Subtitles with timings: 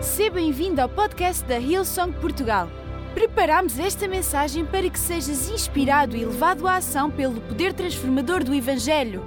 [0.00, 2.68] Seja bem-vindo ao podcast da Hillsong Portugal.
[3.14, 8.54] Preparamos esta mensagem para que sejas inspirado e levado à ação pelo poder transformador do
[8.54, 9.24] Evangelho.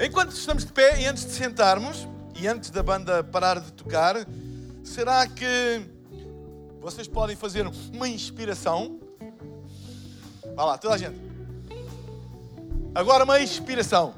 [0.00, 4.16] Enquanto estamos de pé e antes de sentarmos, e antes da banda parar de tocar,
[4.82, 5.82] será que
[6.80, 8.98] vocês podem fazer uma inspiração?
[10.56, 11.20] Vá lá, toda a gente.
[12.94, 14.12] Agora uma inspiração.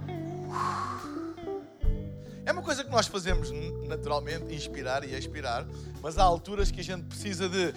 [2.44, 3.50] É uma coisa que nós fazemos
[3.86, 5.64] naturalmente, inspirar e expirar,
[6.00, 7.72] mas há alturas que a gente precisa de,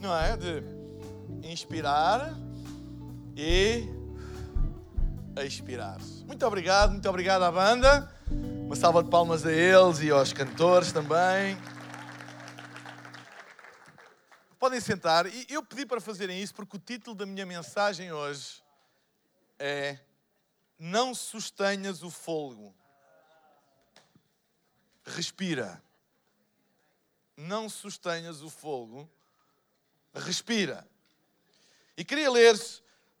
[0.00, 0.36] não é?
[0.36, 0.62] De
[1.42, 2.34] inspirar
[3.36, 3.86] e
[5.36, 5.98] expirar.
[6.26, 8.10] Muito obrigado, muito obrigado à banda.
[8.64, 11.58] Uma salva de palmas a eles e aos cantores também.
[14.58, 15.26] Podem sentar.
[15.26, 18.62] E eu pedi para fazerem isso porque o título da minha mensagem hoje
[19.58, 19.98] é
[20.78, 22.74] Não sustenhas o fôlego.
[25.06, 25.82] Respira.
[27.36, 29.08] Não sustenhas o fogo.
[30.14, 30.86] Respira.
[31.96, 32.58] E queria ler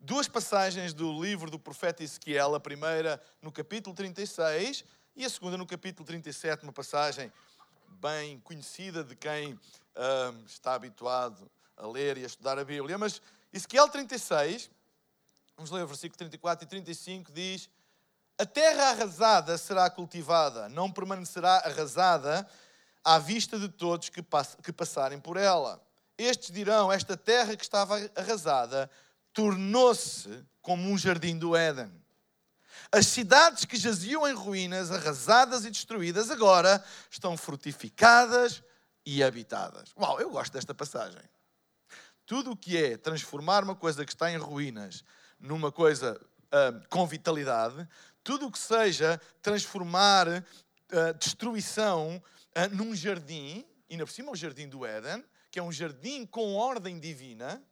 [0.00, 5.56] duas passagens do livro do profeta Ezequiel, a primeira no capítulo 36 e a segunda
[5.56, 7.32] no capítulo 37, uma passagem
[8.00, 12.98] bem conhecida de quem hum, está habituado a ler e a estudar a Bíblia.
[12.98, 13.22] Mas
[13.52, 14.70] Ezequiel 36,
[15.56, 17.70] vamos ler o versículo 34 e 35, diz:
[18.38, 22.46] A terra arrasada será cultivada, não permanecerá arrasada
[23.02, 24.22] à vista de todos que,
[24.62, 25.80] que passarem por ela.
[26.18, 28.90] Estes dirão: Esta terra que estava arrasada
[29.32, 31.90] tornou-se como um jardim do Éden.
[32.92, 38.62] As cidades que jaziam em ruínas, arrasadas e destruídas, agora estão frutificadas
[39.04, 39.92] e habitadas.
[39.98, 41.22] Uau, eu gosto desta passagem.
[42.26, 45.04] Tudo o que é transformar uma coisa que está em ruínas
[45.38, 47.88] numa coisa uh, com vitalidade,
[48.26, 52.20] tudo o que seja transformar uh, destruição
[52.56, 56.26] uh, num jardim, e ainda por cima o jardim do Éden, que é um jardim
[56.26, 57.62] com ordem divina,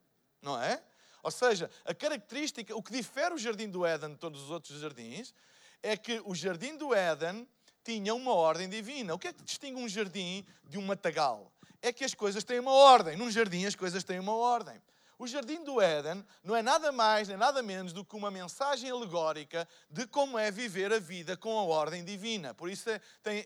[0.40, 0.80] não é?
[1.24, 4.80] Ou seja, a característica, o que difere o jardim do Éden de todos os outros
[4.80, 5.34] jardins,
[5.82, 7.48] é que o jardim do Éden
[7.82, 9.12] tinha uma ordem divina.
[9.12, 11.52] O que é que distingue um jardim de um matagal?
[11.82, 13.16] É que as coisas têm uma ordem.
[13.16, 14.80] Num jardim as coisas têm uma ordem.
[15.16, 18.90] O Jardim do Éden não é nada mais nem nada menos do que uma mensagem
[18.90, 22.52] alegórica de como é viver a vida com a ordem divina.
[22.52, 22.90] Por isso
[23.22, 23.44] tem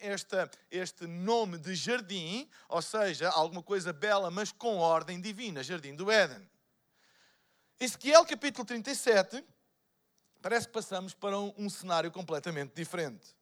[0.70, 6.10] este nome de jardim, ou seja, alguma coisa bela, mas com ordem divina Jardim do
[6.10, 6.48] Éden.
[7.78, 9.44] Ezequiel capítulo 37,
[10.40, 13.36] parece que passamos para um, um cenário completamente diferente.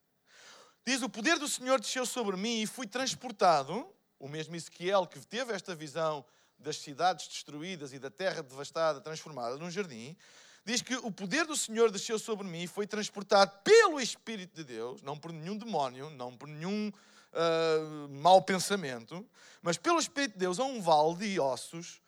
[0.84, 3.90] Diz: O poder do Senhor desceu sobre mim e fui transportado.
[4.18, 6.24] O mesmo Ezequiel que teve esta visão
[6.58, 10.16] das cidades destruídas e da terra devastada, transformada num jardim,
[10.64, 14.64] diz que o poder do Senhor desceu sobre mim e foi transportado pelo Espírito de
[14.64, 19.24] Deus, não por nenhum demónio, não por nenhum uh, mau pensamento,
[19.62, 22.00] mas pelo Espírito de Deus a um vale de ossos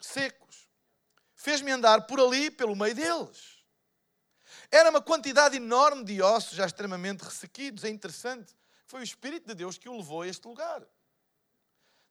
[0.00, 0.68] secos.
[1.34, 3.56] Fez-me andar por ali, pelo meio deles.
[4.70, 7.84] Era uma quantidade enorme de ossos já extremamente ressequidos.
[7.84, 8.56] É interessante.
[8.86, 10.82] Foi o Espírito de Deus que o levou a este lugar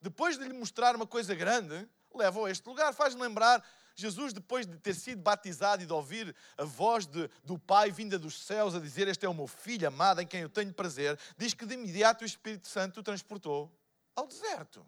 [0.05, 2.93] depois de lhe mostrar uma coisa grande, leva-o a este lugar.
[2.93, 7.57] Faz-me lembrar Jesus, depois de ter sido batizado e de ouvir a voz de, do
[7.57, 10.49] Pai vinda dos céus a dizer: Este é o meu filho amado em quem eu
[10.49, 13.75] tenho prazer, diz que de imediato o Espírito Santo o transportou
[14.15, 14.85] ao deserto.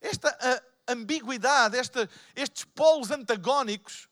[0.00, 4.08] Esta ambiguidade, esta, estes polos antagónicos,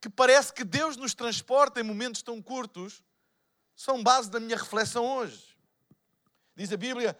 [0.00, 3.02] que parece que Deus nos transporta em momentos tão curtos,
[3.74, 5.58] são base da minha reflexão hoje.
[6.54, 7.18] Diz a Bíblia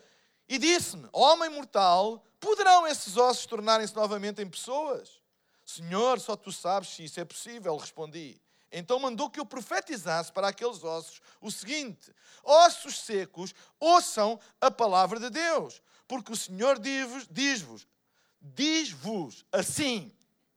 [0.49, 5.21] e disse-me: Homem mortal, poderão esses ossos tornarem-se novamente em pessoas?
[5.65, 8.41] Senhor, só tu sabes se isso é possível, respondi.
[8.71, 15.19] Então mandou que eu profetizasse para aqueles ossos o seguinte: Ossos secos, ouçam a palavra
[15.19, 17.87] de Deus, porque o Senhor diz-vos,
[18.41, 20.13] diz-vos assim: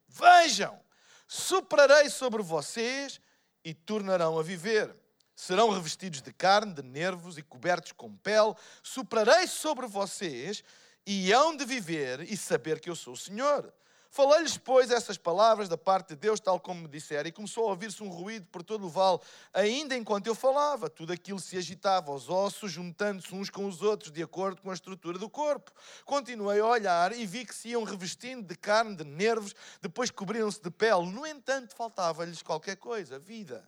[0.08, 0.80] Vejam,
[1.28, 3.20] soprarei sobre vocês
[3.64, 4.96] e tornarão a viver
[5.40, 8.54] serão revestidos de carne, de nervos e cobertos com pele.
[8.84, 10.62] Soprarei sobre vocês
[11.08, 13.74] e hão de viver e saber que eu sou o Senhor.
[14.12, 17.70] Falei-lhes, pois, essas palavras da parte de Deus, tal como me disseram, e começou a
[17.70, 19.20] ouvir-se um ruído por todo o vale,
[19.54, 20.90] ainda enquanto eu falava.
[20.90, 24.74] Tudo aquilo se agitava, os ossos juntando-se uns com os outros, de acordo com a
[24.74, 25.72] estrutura do corpo.
[26.04, 30.62] Continuei a olhar e vi que se iam revestindo de carne, de nervos, depois cobriram-se
[30.62, 31.10] de pele.
[31.10, 33.64] No entanto, faltava-lhes qualquer coisa, vida.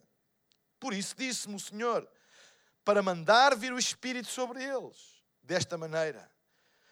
[0.82, 2.08] Por isso disse-me o Senhor,
[2.84, 6.28] para mandar vir o Espírito sobre eles, desta maneira.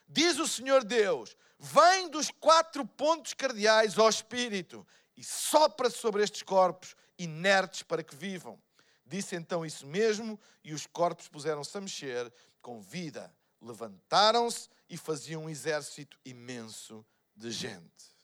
[0.07, 6.45] Diz o Senhor Deus: vem dos quatro pontos cardeais ao Espírito e sopra sobre estes
[6.45, 8.63] corpos inertes para que vivam.
[9.05, 12.33] Disse então isso mesmo, e os corpos puseram-se a mexer
[12.63, 13.35] com vida.
[13.61, 17.05] Levantaram-se e faziam um exército imenso
[17.35, 18.15] de gente.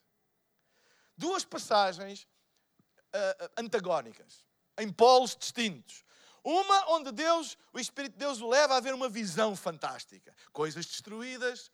[1.16, 4.46] Duas passagens uh, antagónicas,
[4.78, 6.04] em polos distintos.
[6.42, 10.34] Uma onde Deus, o Espírito de Deus o leva a ver uma visão fantástica.
[10.52, 11.72] Coisas destruídas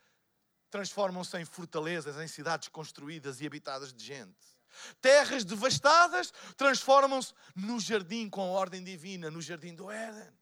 [0.71, 4.53] transformam-se em fortalezas, em cidades construídas e habitadas de gente.
[5.01, 10.33] Terras devastadas transformam-se no jardim com a ordem divina, no jardim do Éden.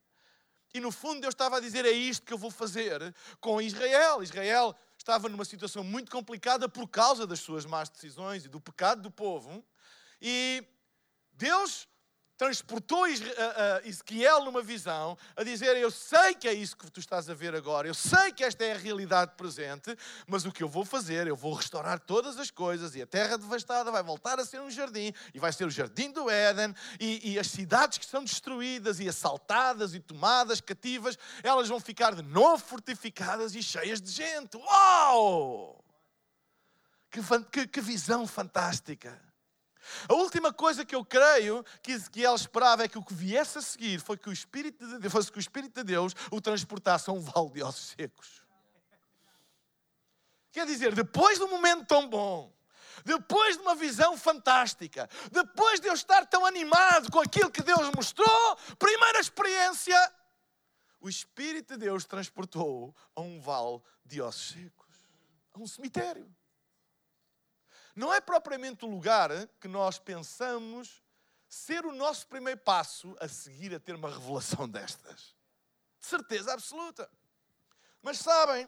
[0.72, 4.22] E no fundo Deus estava a dizer: é isto que eu vou fazer com Israel.
[4.22, 9.02] Israel estava numa situação muito complicada por causa das suas más decisões e do pecado
[9.02, 9.64] do povo.
[10.22, 10.64] E
[11.32, 11.88] Deus
[12.40, 13.06] transportou
[13.84, 17.54] Ezequiel numa visão, a dizer: Eu sei que é isso que tu estás a ver
[17.54, 19.94] agora, eu sei que esta é a realidade presente,
[20.26, 23.36] mas o que eu vou fazer, eu vou restaurar todas as coisas e a terra
[23.36, 27.32] devastada vai voltar a ser um jardim, e vai ser o jardim do Éden, e,
[27.32, 32.22] e as cidades que são destruídas e assaltadas e tomadas cativas, elas vão ficar de
[32.22, 34.56] novo fortificadas e cheias de gente.
[34.56, 35.84] Uau!
[37.10, 37.20] Que,
[37.52, 39.29] que, que visão fantástica!
[40.08, 43.62] A última coisa que eu creio que Ezequiel esperava é que o que viesse a
[43.62, 47.08] seguir foi que o Espírito de Deus, fosse que o Espírito de Deus o transportasse
[47.10, 48.42] a um vale de ossos secos.
[50.52, 52.52] Quer dizer, depois de um momento tão bom,
[53.04, 57.90] depois de uma visão fantástica, depois de eu estar tão animado com aquilo que Deus
[57.94, 59.96] mostrou, primeira experiência,
[61.00, 64.88] o Espírito de Deus transportou a um vale de ossos secos,
[65.54, 66.30] a um cemitério
[68.00, 69.30] não é propriamente o lugar
[69.60, 71.02] que nós pensamos
[71.46, 75.36] ser o nosso primeiro passo a seguir a ter uma revelação destas.
[76.00, 77.10] De certeza absoluta.
[78.00, 78.66] Mas sabem,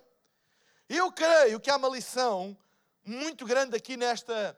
[0.87, 2.55] eu creio que há uma lição
[3.03, 4.55] muito grande aqui nesta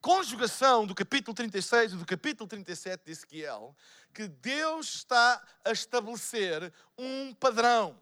[0.00, 3.76] conjugação do capítulo 36 e do capítulo 37 de Ezequiel,
[4.12, 7.96] que Deus está a estabelecer um padrão.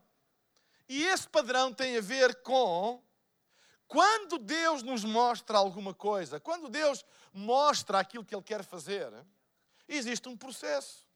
[0.88, 3.04] E esse padrão tem a ver com
[3.88, 9.12] quando Deus nos mostra alguma coisa, quando Deus mostra aquilo que Ele quer fazer,
[9.88, 11.06] existe um processo.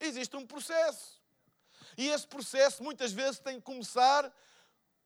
[0.00, 1.20] Existe um processo.
[1.96, 4.32] E esse processo muitas vezes tem que começar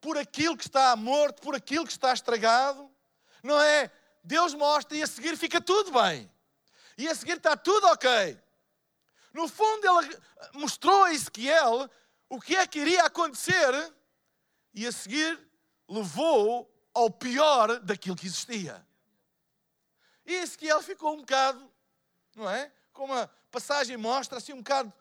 [0.01, 2.91] por aquilo que está morto, por aquilo que está estragado.
[3.43, 3.91] Não é?
[4.25, 6.31] Deus mostra e a seguir fica tudo bem.
[6.97, 8.39] E a seguir está tudo ok.
[9.33, 10.19] No fundo, ele
[10.55, 11.91] mostrou a Ezequiel
[12.29, 13.95] o que é que iria acontecer
[14.75, 15.39] e a seguir
[15.93, 18.85] levou ao pior daquilo que existia.
[20.25, 21.71] E Ezequiel ficou um bocado,
[22.35, 22.73] não é?
[22.93, 24.93] Como a passagem mostra, assim um bocado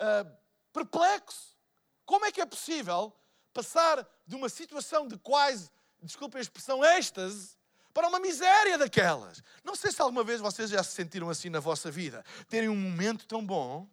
[0.00, 0.36] uh,
[0.72, 1.56] perplexo.
[2.04, 3.12] Como é que é possível
[3.52, 5.70] passar de uma situação de quase,
[6.02, 7.56] desculpem a expressão, êxtase,
[7.92, 9.42] para uma miséria daquelas?
[9.62, 12.24] Não sei se alguma vez vocês já se sentiram assim na vossa vida.
[12.48, 13.88] Terem um momento tão bom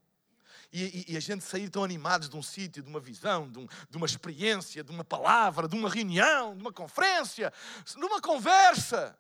[0.71, 3.67] e, e, a gente sair tão animados de um sítio, de uma visão, de, um,
[3.89, 7.51] de, uma experiência, de uma palavra, de uma reunião, de uma conferência,
[7.85, 9.17] de uma conversa.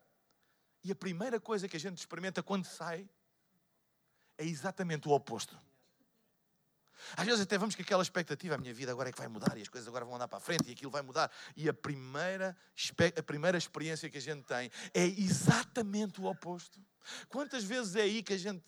[0.83, 3.09] E a primeira coisa que a gente experimenta quando sai
[4.37, 5.57] é exatamente o oposto.
[7.15, 9.57] Às vezes até vamos com aquela expectativa, a minha vida agora é que vai mudar
[9.57, 11.31] e as coisas agora vão andar para a frente e aquilo vai mudar.
[11.55, 12.57] E a primeira,
[13.17, 16.79] a primeira experiência que a gente tem é exatamente o oposto.
[17.29, 18.63] Quantas vezes é aí que a gente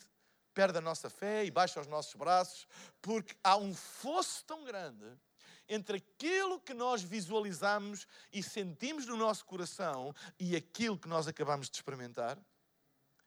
[0.58, 2.66] perde a nossa fé e baixa os nossos braços,
[3.00, 5.06] porque há um fosso tão grande
[5.68, 11.70] entre aquilo que nós visualizamos e sentimos no nosso coração e aquilo que nós acabamos
[11.70, 12.36] de experimentar.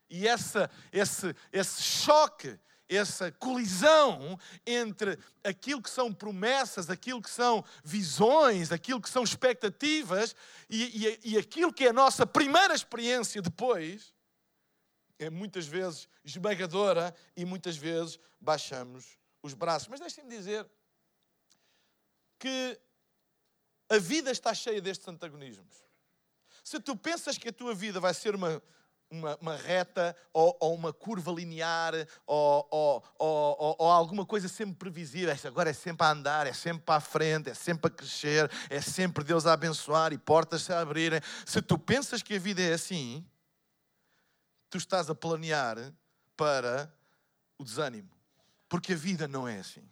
[0.09, 7.63] E essa, esse, esse choque, essa colisão entre aquilo que são promessas, aquilo que são
[7.81, 10.35] visões, aquilo que são expectativas
[10.69, 14.13] e, e, e aquilo que é a nossa primeira experiência depois,
[15.25, 19.87] é muitas vezes esmagadora e muitas vezes baixamos os braços.
[19.87, 20.67] Mas deixem-me dizer
[22.39, 22.79] que
[23.89, 25.83] a vida está cheia destes antagonismos.
[26.63, 28.61] Se tu pensas que a tua vida vai ser uma,
[29.09, 31.93] uma, uma reta ou, ou, uma curva linear
[32.25, 36.95] ou, ou, ou, alguma coisa sempre previsível, agora é sempre a andar, é sempre para
[36.95, 41.19] a frente, é sempre a crescer, é sempre Deus a abençoar e portas a abrirem.
[41.45, 43.25] Se tu pensas que a vida é assim,
[44.71, 45.93] tu estás a planear
[46.35, 46.91] para
[47.57, 48.09] o desânimo.
[48.69, 49.87] Porque a vida não é assim.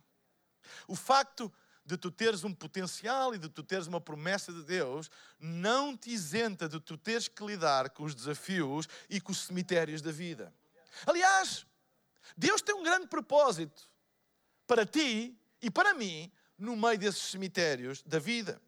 [0.88, 1.53] O facto
[1.86, 6.12] de tu teres um potencial e de tu teres uma promessa de Deus não te
[6.12, 10.53] isenta de tu teres que lidar com os desafios e com os cemitérios da vida.
[11.05, 11.65] Aliás,
[12.38, 13.89] Deus tem um grande propósito
[14.65, 18.62] para ti e para mim no meio desses cemitérios da vida.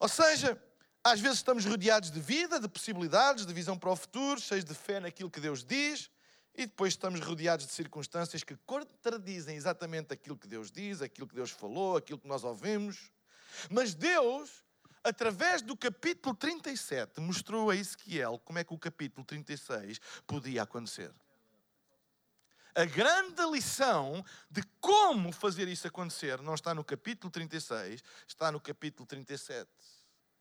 [0.00, 0.60] Ou seja,
[1.04, 4.74] às vezes estamos rodeados de vida, de possibilidades, de visão para o futuro, cheios de
[4.74, 6.10] fé naquilo que Deus diz,
[6.54, 11.34] E depois estamos rodeados de circunstâncias que contradizem exatamente aquilo que Deus diz, aquilo que
[11.34, 13.10] Deus falou, aquilo que nós ouvimos.
[13.70, 14.62] Mas Deus,
[15.02, 21.10] através do capítulo 37, mostrou a Ezequiel como é que o capítulo 36 podia acontecer.
[22.74, 28.60] A grande lição de como fazer isso acontecer não está no capítulo 36, está no
[28.60, 29.68] capítulo 37.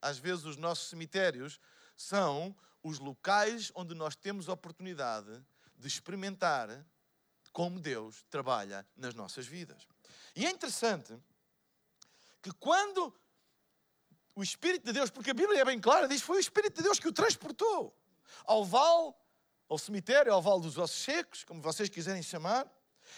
[0.02, 1.60] Às vezes os nossos cemitérios
[1.96, 5.44] são os locais onde nós temos oportunidade
[5.78, 6.86] de experimentar
[7.52, 9.88] como Deus trabalha nas nossas vidas.
[10.36, 11.18] E é interessante
[12.42, 13.14] que quando
[14.36, 16.78] o Espírito de Deus, porque a Bíblia é bem clara, diz que foi o Espírito
[16.78, 17.96] de Deus que o transportou
[18.46, 19.14] ao vale,
[19.68, 22.66] ao cemitério, ao vale dos ossos secos, como vocês quiserem chamar.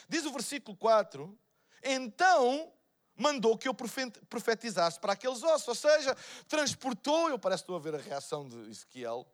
[0.09, 1.37] Diz o versículo 4:
[1.83, 2.73] Então
[3.15, 6.15] mandou que eu profetizasse para aqueles ossos, ou seja,
[6.47, 9.27] transportou, eu parece que estou a ver a reação de Ezequiel,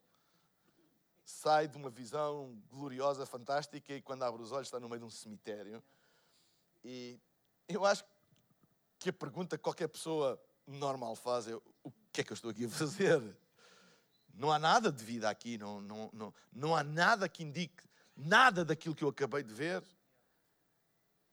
[1.24, 5.06] sai de uma visão gloriosa, fantástica, e quando abre os olhos está no meio de
[5.06, 5.84] um cemitério.
[6.84, 7.20] E
[7.68, 8.04] eu acho
[8.98, 12.52] que a pergunta que qualquer pessoa normal faz é: o que é que eu estou
[12.52, 13.22] aqui a fazer?
[14.34, 17.84] Não há nada de vida aqui, não, não, não, não há nada que indique
[18.16, 19.84] nada daquilo que eu acabei de ver.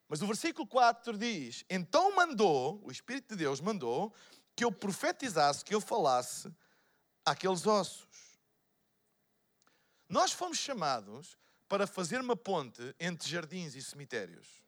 [0.09, 4.15] Mas o versículo 4 diz: Então mandou, o Espírito de Deus mandou,
[4.55, 6.53] que eu profetizasse, que eu falasse
[7.25, 8.07] àqueles ossos.
[10.09, 11.37] Nós fomos chamados
[11.69, 14.63] para fazer uma ponte entre jardins e cemitérios.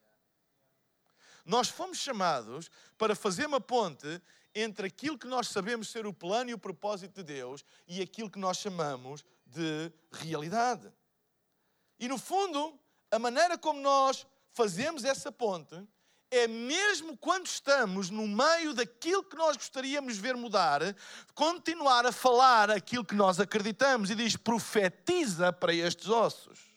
[1.45, 4.21] Nós fomos chamados para fazer uma ponte
[4.53, 8.29] entre aquilo que nós sabemos ser o plano e o propósito de Deus e aquilo
[8.29, 10.91] que nós chamamos de realidade.
[11.99, 12.77] E no fundo,
[13.09, 15.75] a maneira como nós fazemos essa ponte
[16.31, 20.81] é mesmo quando estamos no meio daquilo que nós gostaríamos ver mudar,
[21.33, 26.68] continuar a falar aquilo que nós acreditamos e diz: profetiza para estes ossos.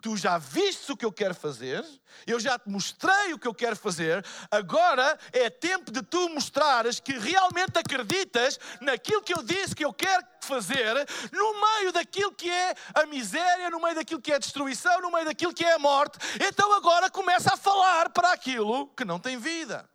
[0.00, 1.84] Tu já viste o que eu quero fazer,
[2.26, 7.00] eu já te mostrei o que eu quero fazer, agora é tempo de tu mostrares
[7.00, 10.94] que realmente acreditas naquilo que eu disse que eu quero fazer,
[11.32, 15.10] no meio daquilo que é a miséria, no meio daquilo que é a destruição, no
[15.10, 16.18] meio daquilo que é a morte.
[16.46, 19.88] Então agora começa a falar para aquilo que não tem vida.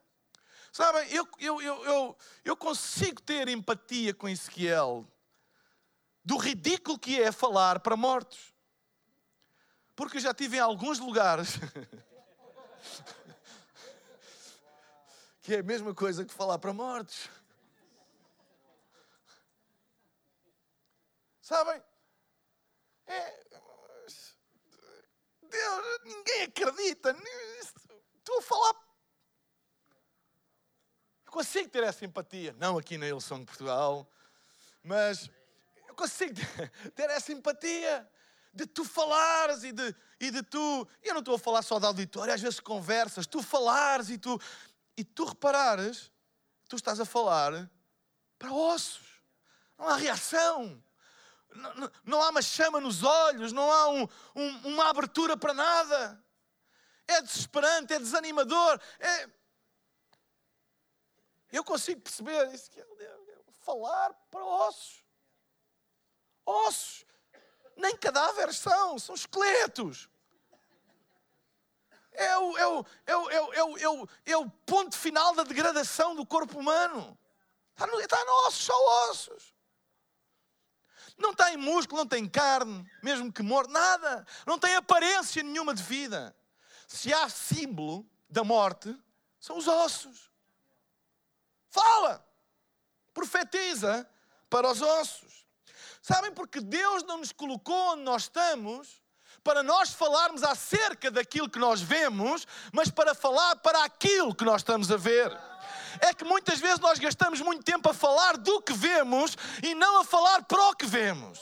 [0.71, 5.07] Sabem, eu, eu, eu, eu, eu consigo ter empatia com Ezequiel
[6.25, 8.52] do ridículo que é falar para mortos.
[10.03, 11.51] Porque eu já estive em alguns lugares
[15.41, 17.29] que é a mesma coisa que falar para mortos.
[21.41, 21.81] Sabem?
[23.07, 23.45] É,
[25.41, 27.15] Deus, ninguém acredita.
[28.17, 28.75] Estou a falar.
[31.25, 32.53] Eu consigo ter essa empatia.
[32.59, 34.05] Não aqui na Ilson de Portugal,
[34.83, 35.29] mas
[35.87, 36.33] eu consigo
[36.93, 38.05] ter essa empatia
[38.53, 40.87] de tu falares e de, e de tu.
[41.01, 44.39] Eu não estou a falar só de auditório, às vezes conversas, tu falares e tu.
[44.95, 46.11] E tu reparares,
[46.69, 47.69] tu estás a falar
[48.37, 49.21] para ossos.
[49.77, 50.81] Não há reação.
[51.49, 55.53] Não, não, não há uma chama nos olhos, não há um, um, uma abertura para
[55.53, 56.23] nada.
[57.07, 58.79] É desesperante, é desanimador.
[58.99, 59.29] É...
[61.51, 62.85] Eu consigo perceber isso que é
[63.61, 65.03] falar para ossos.
[66.45, 67.05] Ossos
[67.75, 70.09] nem cadáveres são, são esqueletos.
[72.11, 74.95] É o, é, o, é, o, é, o, é, o, é, o, é o ponto
[74.95, 77.17] final da degradação do corpo humano.
[77.71, 79.53] Está, no, está no ossos, só ossos.
[81.17, 84.25] Não tem músculo, não tem carne, mesmo que morto, nada.
[84.45, 86.35] Não tem aparência nenhuma de vida.
[86.87, 88.95] Se há símbolo da morte,
[89.39, 90.31] são os ossos.
[91.69, 92.23] Fala,
[93.13, 94.07] profetiza
[94.49, 95.42] para os ossos.
[96.03, 96.33] Sabem?
[96.33, 99.01] Porque Deus não nos colocou onde nós estamos
[99.41, 104.61] para nós falarmos acerca daquilo que nós vemos, mas para falar para aquilo que nós
[104.61, 105.31] estamos a ver.
[106.01, 110.01] É que muitas vezes nós gastamos muito tempo a falar do que vemos e não
[110.01, 111.39] a falar para o que vemos.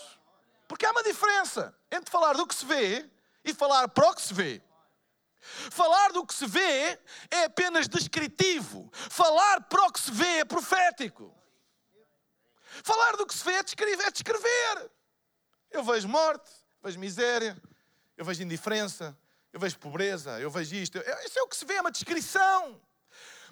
[0.67, 3.09] Porque há uma diferença entre falar do que se vê
[3.43, 4.61] e falar para o que se vê.
[5.71, 6.99] Falar do que se vê
[7.31, 8.91] é apenas descritivo.
[8.93, 11.40] Falar para o que se vê é profético.
[12.83, 14.03] Falar do que se vê é descrever.
[14.03, 14.91] É descrever.
[15.69, 16.51] Eu vejo morte,
[16.83, 17.57] vejo miséria,
[18.17, 19.17] eu vejo indiferença,
[19.53, 20.97] eu vejo pobreza, eu vejo isto.
[21.25, 22.81] Isso é o que se vê, é uma descrição.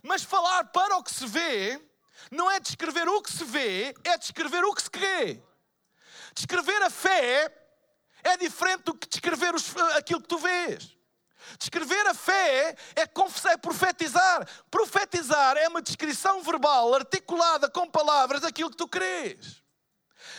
[0.03, 1.81] Mas falar para o que se vê
[2.29, 5.41] não é descrever o que se vê, é descrever o que se crê.
[6.33, 7.53] Descrever a fé
[8.24, 10.98] é diferente do que descrever os, aquilo que tu vês.
[11.57, 14.47] Descrever a fé é confessar, é profetizar.
[14.69, 19.59] Profetizar é uma descrição verbal articulada com palavras daquilo que tu crês.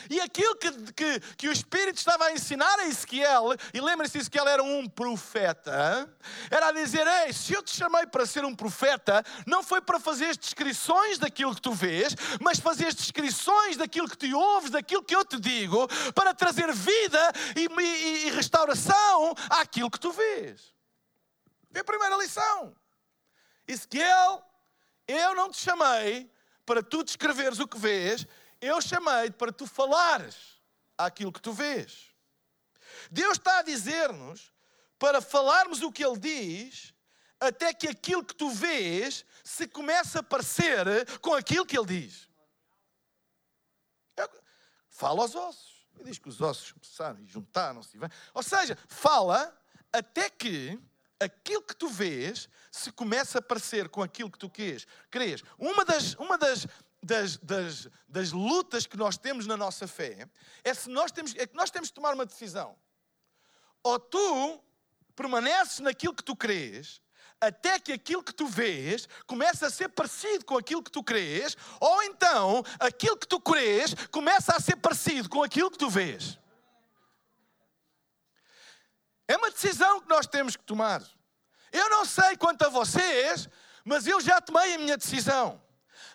[0.09, 4.49] E aquilo que, que, que o Espírito estava a ensinar a Ezequiel, e lembre-se, Ezequiel
[4.49, 6.09] era um profeta,
[6.51, 9.99] era a dizer: Ei, se eu te chamei para ser um profeta, não foi para
[9.99, 15.15] fazer descrições daquilo que tu vês, mas fazer descrições daquilo que te ouves, daquilo que
[15.15, 20.80] eu te digo, para trazer vida e, e, e restauração àquilo que tu vês.
[21.75, 22.77] É a primeira lição.
[23.67, 24.45] Ezequiel,
[25.07, 26.31] eu não te chamei
[26.67, 28.27] para tu descreveres o que vês,
[28.61, 30.61] eu chamei para tu falares
[30.97, 32.15] aquilo que tu vês.
[33.11, 34.53] Deus está a dizer-nos
[34.99, 36.95] para falarmos o que Ele diz,
[37.39, 40.85] até que aquilo que tu vês se comece a parecer
[41.21, 42.29] com aquilo que Ele diz.
[44.89, 45.89] Fala aos ossos.
[45.95, 47.99] Ele diz que os ossos começaram e juntaram-se.
[48.35, 49.59] Ou seja, fala
[49.93, 50.79] até que
[51.21, 54.87] aquilo que tu vês se começa a parecer com aquilo que tu queres.
[55.11, 55.43] crês.
[55.59, 56.67] Uma das, uma das,
[57.03, 60.27] das, das, das lutas que nós temos na nossa fé
[60.65, 62.75] é, se nós temos, é que nós temos de tomar uma decisão.
[63.83, 64.61] Ou tu
[65.15, 67.01] permaneces naquilo que tu crês,
[67.41, 71.57] até que aquilo que tu vês começa a ser parecido com aquilo que tu crês,
[71.81, 76.39] ou então aquilo que tu crês começa a ser parecido com aquilo que tu vês.
[79.31, 81.01] É uma decisão que nós temos que tomar.
[81.71, 83.49] Eu não sei quanto a vocês,
[83.85, 85.63] mas eu já tomei a minha decisão.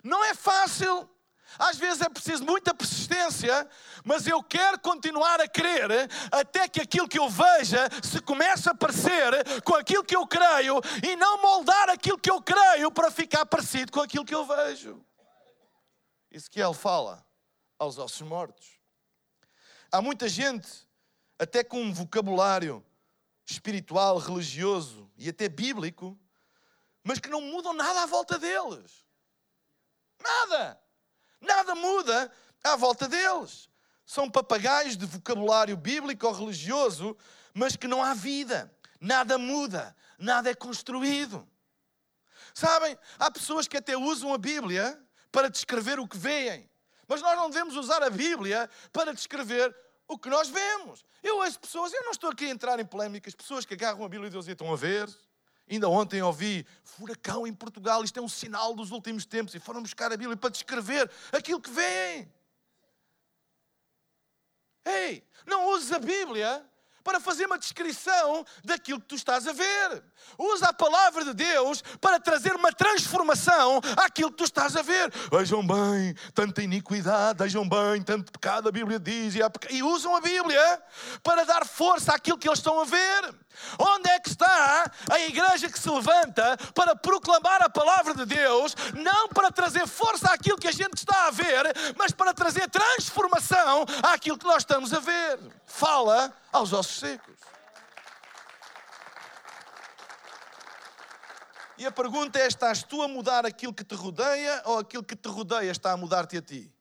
[0.04, 1.10] Não é fácil,
[1.58, 3.70] às vezes é preciso muita persistência,
[4.04, 5.90] mas eu quero continuar a crer
[6.30, 10.82] até que aquilo que eu veja se comece a parecer com aquilo que eu creio
[11.02, 15.02] e não moldar aquilo que eu creio para ficar parecido com aquilo que eu vejo.
[16.30, 17.26] Isso que ele fala
[17.80, 18.78] aos ossos mortos.
[19.90, 20.86] Há muita gente,
[21.40, 22.85] até com um vocabulário
[23.46, 26.18] espiritual, religioso e até bíblico,
[27.04, 29.06] mas que não mudam nada à volta deles.
[30.22, 30.80] Nada.
[31.40, 32.32] Nada muda
[32.64, 33.70] à volta deles.
[34.06, 37.16] São papagaios de vocabulário bíblico ou religioso,
[37.54, 38.76] mas que não há vida.
[39.00, 39.96] Nada muda.
[40.18, 41.48] Nada é construído.
[42.54, 45.00] Sabem, há pessoas que até usam a Bíblia
[45.32, 46.70] para descrever o que veem.
[47.08, 49.76] Mas nós não devemos usar a Bíblia para descrever
[50.08, 51.04] o que nós vemos.
[51.24, 54.10] Eu, as pessoas, eu não estou aqui a entrar em polémicas, pessoas que agarram a
[54.10, 55.10] Bíblia e Deus estão a ver.
[55.70, 59.82] Ainda ontem ouvi furacão em Portugal, isto é um sinal dos últimos tempos, e foram
[59.82, 62.32] buscar a Bíblia para descrever aquilo que vem.
[64.86, 66.64] Ei, não uses a Bíblia
[67.06, 70.04] para fazer uma descrição daquilo que tu estás a ver.
[70.40, 75.14] Usa a palavra de Deus para trazer uma transformação àquilo que tu estás a ver.
[75.32, 79.40] Vejam bem, tanta iniquidade, vejam bem, tanto pecado, a Bíblia diz, e,
[79.70, 80.82] e usam a Bíblia
[81.22, 83.36] para dar força àquilo que eles estão a ver.
[83.80, 88.76] Onde é que está a igreja que se levanta para proclamar a palavra de Deus,
[88.94, 93.86] não para trazer força àquilo que a gente está a ver, mas para trazer transformação
[94.04, 95.40] àquilo que nós estamos a ver?
[95.66, 97.36] Fala aos ossos secos.
[101.78, 105.16] E a pergunta é: estás tu a mudar aquilo que te rodeia ou aquilo que
[105.16, 106.72] te rodeia está a mudar-te a ti?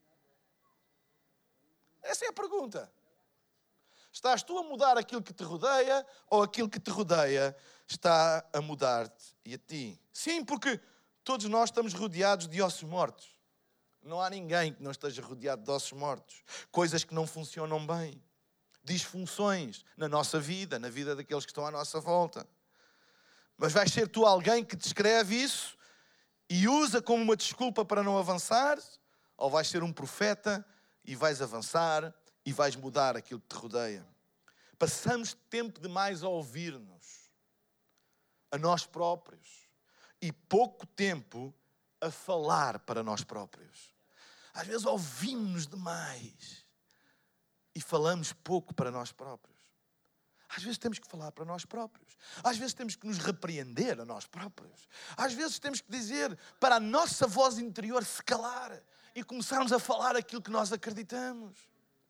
[2.03, 2.91] Essa é a pergunta.
[4.15, 8.61] Estás tu a mudar aquilo que te rodeia ou aquilo que te rodeia está a
[8.61, 10.01] mudar-te e a ti?
[10.13, 10.81] Sim, porque
[11.25, 13.35] todos nós estamos rodeados de ossos mortos.
[14.01, 16.45] Não há ninguém que não esteja rodeado de ossos mortos.
[16.71, 18.23] Coisas que não funcionam bem
[18.85, 22.47] disfunções na nossa vida, na vida daqueles que estão à nossa volta.
[23.59, 25.77] Mas vais ser tu alguém que descreve isso
[26.49, 28.79] e usa como uma desculpa para não avançar?
[29.37, 30.65] Ou vais ser um profeta
[31.05, 34.07] e vais avançar e vais mudar aquilo que te rodeia?
[34.79, 37.31] Passamos tempo demais a ouvir-nos,
[38.51, 39.69] a nós próprios,
[40.21, 41.55] e pouco tempo
[42.01, 43.95] a falar para nós próprios.
[44.53, 46.65] Às vezes ouvimos-nos demais
[47.75, 49.55] e falamos pouco para nós próprios.
[50.49, 52.17] Às vezes temos que falar para nós próprios.
[52.43, 54.89] Às vezes temos que nos repreender a nós próprios.
[55.17, 58.81] Às vezes temos que dizer para a nossa voz interior se calar
[59.15, 61.59] e começarmos a falar aquilo que nós acreditamos.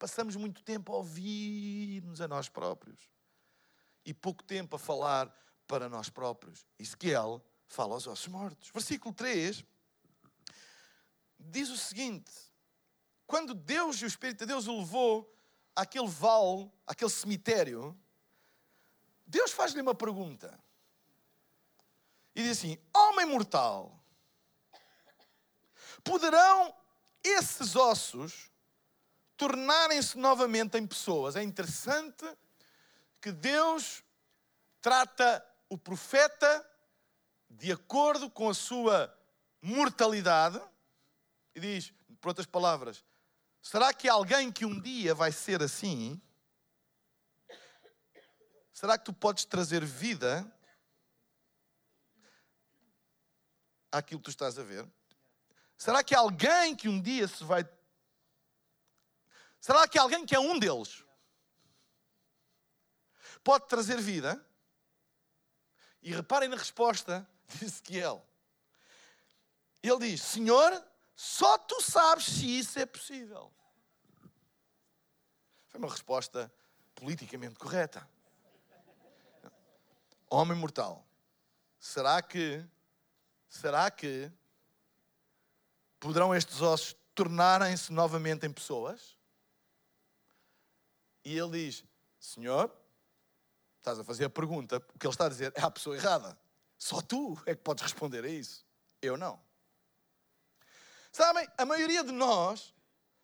[0.04, 3.10] Passamos muito tempo a ouvir-nos a nós próprios
[4.04, 5.34] e pouco tempo a falar
[5.66, 6.66] para nós próprios.
[6.78, 8.68] Ezequiel fala aos ossos mortos.
[8.68, 9.64] Versículo 3
[11.38, 12.30] diz o seguinte:
[13.26, 15.34] Quando Deus e o Espírito de Deus o levou
[15.74, 17.98] àquele vale, àquele cemitério,
[19.26, 20.62] Deus faz-lhe uma pergunta.
[22.34, 24.04] E diz assim: Homem mortal,
[26.04, 26.76] poderão
[27.22, 28.52] esses ossos
[29.36, 31.36] tornarem-se novamente em pessoas?
[31.36, 32.24] É interessante
[33.20, 34.02] que Deus
[34.80, 36.70] trata o profeta
[37.48, 39.12] de acordo com a sua
[39.62, 40.60] mortalidade
[41.54, 43.04] e diz, por outras palavras,
[43.64, 46.20] Será que alguém que um dia vai ser assim?
[48.74, 50.46] Será que tu podes trazer vida
[53.90, 54.86] àquilo que tu estás a ver?
[55.78, 57.66] Será que alguém que um dia se vai.
[59.64, 61.02] Será que alguém que é um deles
[63.42, 64.46] pode trazer vida?
[66.02, 68.22] E reparem na resposta de Ezequiel.
[69.82, 70.70] Ele diz: Senhor,
[71.16, 73.50] só tu sabes se isso é possível.
[75.68, 76.52] Foi uma resposta
[76.94, 78.06] politicamente correta.
[80.28, 81.06] Homem mortal,
[81.80, 82.62] será que,
[83.48, 84.30] será que
[85.98, 89.13] poderão estes ossos tornarem-se novamente em pessoas?
[91.24, 91.84] E ele diz:
[92.20, 92.70] Senhor,
[93.78, 96.38] estás a fazer a pergunta, o que ele está a dizer é a pessoa errada.
[96.78, 98.64] Só tu é que podes responder a isso.
[99.00, 99.40] Eu não.
[101.12, 102.74] Sabem, a maioria de nós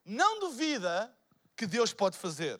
[0.05, 1.13] não duvida
[1.55, 2.59] que Deus pode fazer.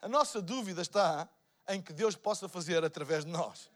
[0.00, 1.28] A nossa dúvida está
[1.68, 3.70] em que Deus possa fazer através de nós.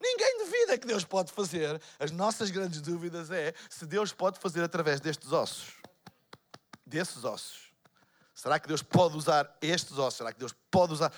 [0.00, 1.80] Ninguém duvida que Deus pode fazer.
[1.98, 5.74] As nossas grandes dúvidas é se Deus pode fazer através destes ossos.
[6.84, 7.71] Desses ossos.
[8.34, 10.14] Será que Deus pode usar estes ossos?
[10.14, 11.12] Será que Deus pode usar.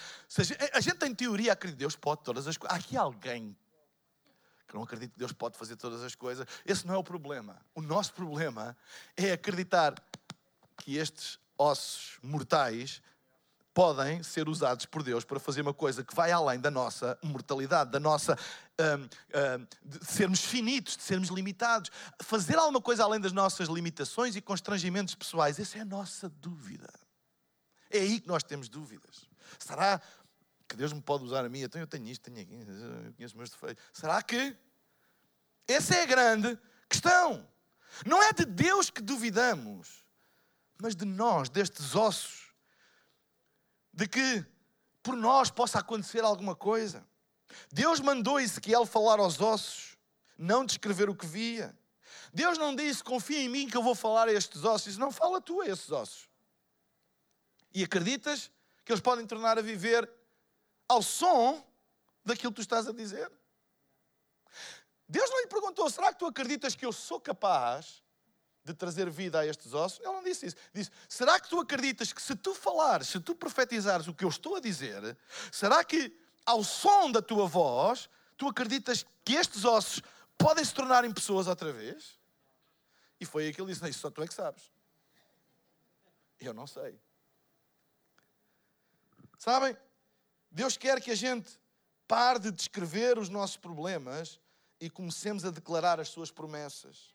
[0.73, 2.77] A gente tem teoria, acredita que Deus pode todas as coisas.
[2.77, 3.57] Há aqui alguém
[4.67, 6.47] que não acredita que Deus pode fazer todas as coisas.
[6.67, 7.57] Esse não é o problema.
[7.75, 8.77] O nosso problema
[9.17, 9.95] é acreditar
[10.77, 13.01] que estes ossos mortais
[13.73, 17.91] podem ser usados por Deus para fazer uma coisa que vai além da nossa mortalidade,
[17.91, 18.39] da nossa
[18.79, 21.91] um, um, de sermos finitos, de sermos limitados,
[22.23, 25.59] fazer alguma coisa além das nossas limitações e constrangimentos pessoais.
[25.59, 26.89] Essa é a nossa dúvida.
[27.95, 29.29] É aí que nós temos dúvidas.
[29.57, 30.03] Será
[30.67, 31.61] que Deus me pode usar a mim?
[31.61, 32.73] Então eu tenho isto, tenho aquilo,
[33.07, 33.85] eu conheço meus defeitos.
[33.93, 34.57] Será que?
[35.69, 37.49] Essa é a grande questão.
[38.05, 40.05] Não é de Deus que duvidamos,
[40.83, 42.53] mas de nós, destes ossos
[43.93, 44.45] de que
[45.01, 47.07] por nós possa acontecer alguma coisa.
[47.71, 49.97] Deus mandou Ezequiel falar aos ossos,
[50.37, 51.79] não descrever o que via.
[52.33, 54.99] Deus não disse, confia em mim que eu vou falar a estes ossos.
[54.99, 56.34] Não, fala tu a esses ossos.
[57.75, 58.51] E acreditas
[58.85, 60.09] que eles podem tornar a viver
[60.89, 61.63] ao som
[62.25, 63.31] daquilo que tu estás a dizer?
[65.09, 68.03] Deus não lhe perguntou, será que tu acreditas que eu sou capaz
[68.65, 70.01] de trazer vida a estes ossos?
[70.01, 70.57] Ele não disse isso.
[70.73, 74.29] Disse: será que tu acreditas que se tu falares, se tu profetizares o que eu
[74.29, 75.17] estou a dizer,
[75.53, 80.01] será que ao som da tua voz, tu acreditas que estes ossos
[80.39, 82.19] podem se tornar em pessoas outra vez?
[83.21, 84.73] E foi aí que ele disse: Isso só tu é que sabes.
[86.41, 86.99] Eu não sei.
[89.45, 89.77] Sabem?
[90.51, 91.61] Deus quer que a gente
[92.09, 94.41] pare de descrever os nossos problemas
[94.81, 97.15] e comecemos a declarar as suas promessas.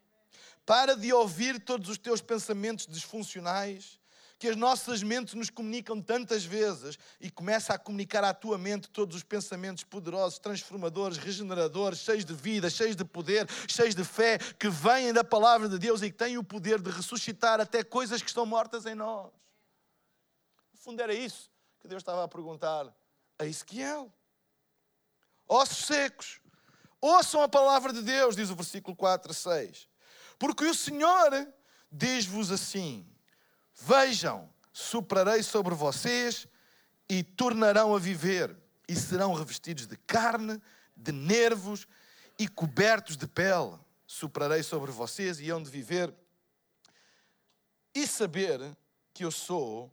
[0.64, 4.00] Para de ouvir todos os teus pensamentos disfuncionais
[4.38, 8.92] que as nossas mentes nos comunicam tantas vezes e começa a comunicar à tua mente
[8.92, 14.38] todos os pensamentos poderosos, transformadores, regeneradores, cheios de vida, cheios de poder, cheios de fé,
[14.38, 18.22] que vêm da palavra de Deus e que têm o poder de ressuscitar até coisas
[18.22, 19.32] que estão mortas em nós.
[20.72, 22.94] No fundo era isso que Deus estava a perguntar
[23.38, 24.12] a Ezequiel.
[25.48, 26.40] Ossos secos,
[27.02, 29.90] ouçam a palavra de Deus, diz o versículo 4 a 6.
[30.38, 31.52] Porque o Senhor
[31.92, 33.08] diz-vos assim:
[33.74, 36.48] Vejam, soprarei sobre vocês
[37.10, 38.56] e tornarão a viver,
[38.88, 40.62] e serão revestidos de carne,
[40.96, 41.88] de nervos
[42.38, 43.80] e cobertos de pele.
[44.06, 46.14] Soprarei sobre vocês e hão de viver
[47.94, 48.60] e saber
[49.14, 49.92] que eu sou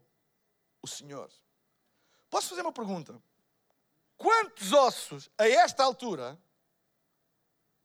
[0.83, 1.31] o Senhor.
[2.37, 3.19] Posso fazer uma pergunta?
[4.19, 6.39] Quantos ossos a esta altura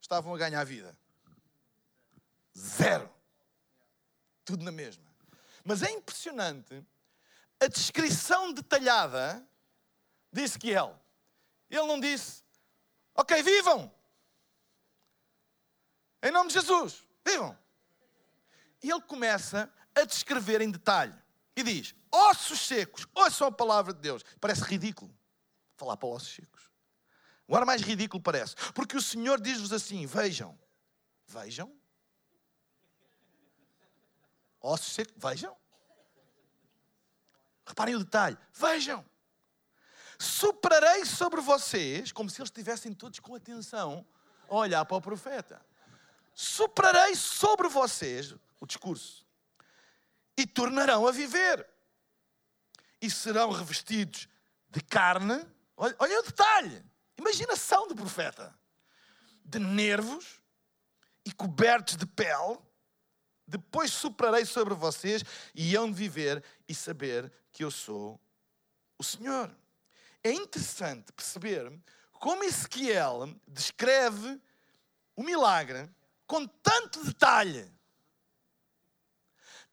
[0.01, 0.93] estavam a ganhar vida?
[2.53, 3.09] Zero.
[4.43, 5.05] Tudo na mesma.
[5.63, 6.85] Mas é impressionante
[7.61, 9.41] a descrição detalhada
[10.33, 10.99] de Ezequiel.
[11.69, 12.43] Ele não disse,
[13.15, 13.89] ok, vivam.
[16.21, 17.57] Em nome de Jesus, vivam.
[18.83, 21.15] E ele começa a descrever em detalhe.
[21.55, 24.23] E diz: ossos secos, ouçam a palavra de Deus.
[24.39, 25.13] Parece ridículo
[25.75, 26.69] falar para ossos secos.
[27.47, 28.55] Agora mais ridículo parece.
[28.73, 30.57] Porque o Senhor diz-vos assim: vejam,
[31.27, 31.73] vejam,
[34.59, 35.55] ossos secos, vejam.
[37.65, 39.05] Reparem o detalhe, vejam.
[40.19, 44.05] Soprarei sobre vocês, como se eles estivessem todos com atenção
[44.47, 45.59] a olhar para o profeta.
[46.33, 49.25] Soprarei sobre vocês o discurso
[50.37, 51.67] e tornarão a viver.
[53.01, 54.27] E serão revestidos
[54.69, 55.45] de carne.
[55.75, 56.83] Olha, olha o detalhe,
[57.17, 58.53] imaginação do profeta.
[59.43, 60.39] De nervos
[61.25, 62.59] e cobertos de pele
[63.51, 68.17] depois soprarei sobre vocês e hão de viver e saber que eu sou
[68.97, 69.53] o Senhor.
[70.23, 71.69] É interessante perceber
[72.13, 74.39] como Ezequiel descreve
[75.15, 75.89] o milagre
[76.25, 77.69] com tanto detalhe.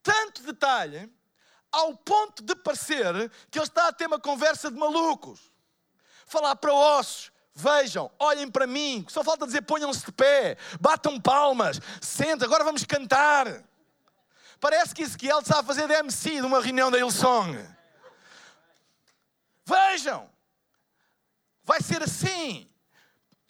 [0.03, 1.09] Tanto detalhe,
[1.71, 5.41] ao ponto de parecer que ele está a ter uma conversa de malucos.
[6.27, 11.81] Falar para ossos, Vejam, olhem para mim, só falta dizer ponham-se de pé, batam palmas,
[12.01, 13.65] sentem, agora vamos cantar.
[14.61, 17.59] Parece que Ezequiel está a fazer DMC de uma reunião da Hillsong.
[19.65, 20.31] Vejam,
[21.65, 22.71] vai ser assim.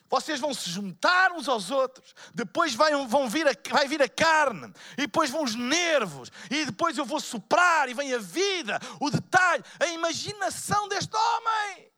[0.08, 4.08] Vocês vão se juntar uns aos outros, depois vai, vão vir a, vai vir a
[4.08, 8.80] carne, e depois vão os nervos, e depois eu vou soprar, e vem a vida,
[9.00, 11.92] o detalhe, a imaginação deste homem.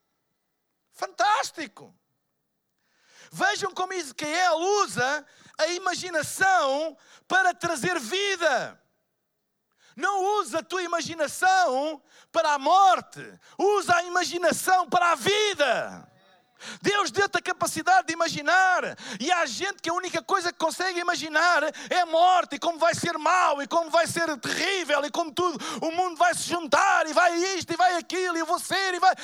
[0.93, 1.95] Fantástico!
[3.31, 5.25] Vejam como Ezequiel usa
[5.57, 6.97] a imaginação
[7.29, 8.83] para trazer vida.
[9.95, 13.21] Não usa a tua imaginação para a morte,
[13.57, 16.10] usa a imaginação para a vida.
[16.83, 18.97] Deus deu-te a capacidade de imaginar.
[19.19, 22.79] E há gente que a única coisa que consegue imaginar é a morte, e como
[22.79, 26.49] vai ser mau, e como vai ser terrível, e como tudo, o mundo vai se
[26.49, 29.15] juntar, e vai isto, e vai aquilo, e ser, e vai.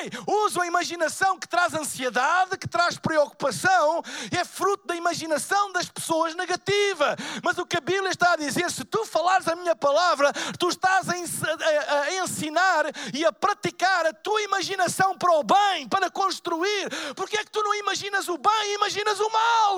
[0.00, 5.88] Ei, usa a imaginação que traz ansiedade, que traz preocupação, é fruto da imaginação das
[5.88, 7.16] pessoas negativa.
[7.42, 10.68] Mas o que a Bíblia está a dizer, se tu falares a minha palavra, tu
[10.68, 11.18] estás a
[12.22, 17.50] ensinar e a praticar a tua imaginação para o bem, para construir Porquê é que
[17.50, 19.76] tu não imaginas o bem e imaginas o mal?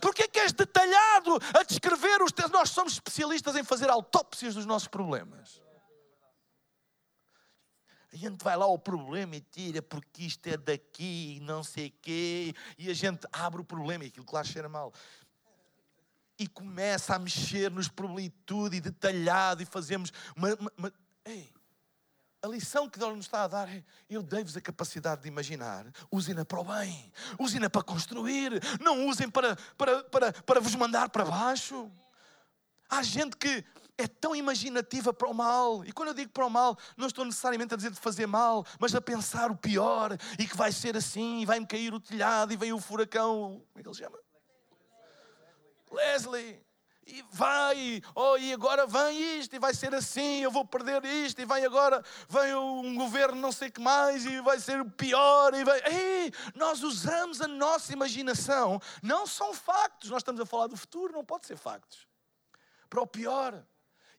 [0.00, 2.50] Porquê é que és detalhado a descrever os teus...
[2.50, 5.60] Nós somos especialistas em fazer autópsias dos nossos problemas.
[8.12, 12.54] A gente vai lá ao problema e tira porque isto é daqui, não sei quê,
[12.78, 14.92] e a gente abre o problema e aquilo que lá cheira mal.
[16.38, 20.92] E começa a mexer nos problemas e tudo, e detalhado, e fazemos uma, uma, uma...
[21.24, 21.52] Ei,
[22.42, 25.86] a lição que Deus nos está a dar é: eu dei-vos a capacidade de imaginar,
[26.10, 31.08] usem-na para o bem, usem-na para construir, não usem para, para, para, para vos mandar
[31.08, 31.90] para baixo.
[32.88, 33.64] Há gente que
[33.98, 37.24] é tão imaginativa para o mal, e quando eu digo para o mal, não estou
[37.24, 40.96] necessariamente a dizer de fazer mal, mas a pensar o pior, e que vai ser
[40.96, 43.60] assim, e vai-me cair o telhado, e vem o furacão.
[43.72, 44.18] Como é que ele chama?
[45.90, 46.67] Leslie
[47.08, 51.40] e vai, oh, e agora vem isto, e vai ser assim, eu vou perder isto,
[51.40, 55.54] e vem agora, vem um governo não sei que mais, e vai ser o pior,
[55.54, 55.80] e vai.
[55.86, 61.14] Ei, nós usamos a nossa imaginação, não são factos, nós estamos a falar do futuro,
[61.14, 62.06] não pode ser factos.
[62.90, 63.64] Para o pior.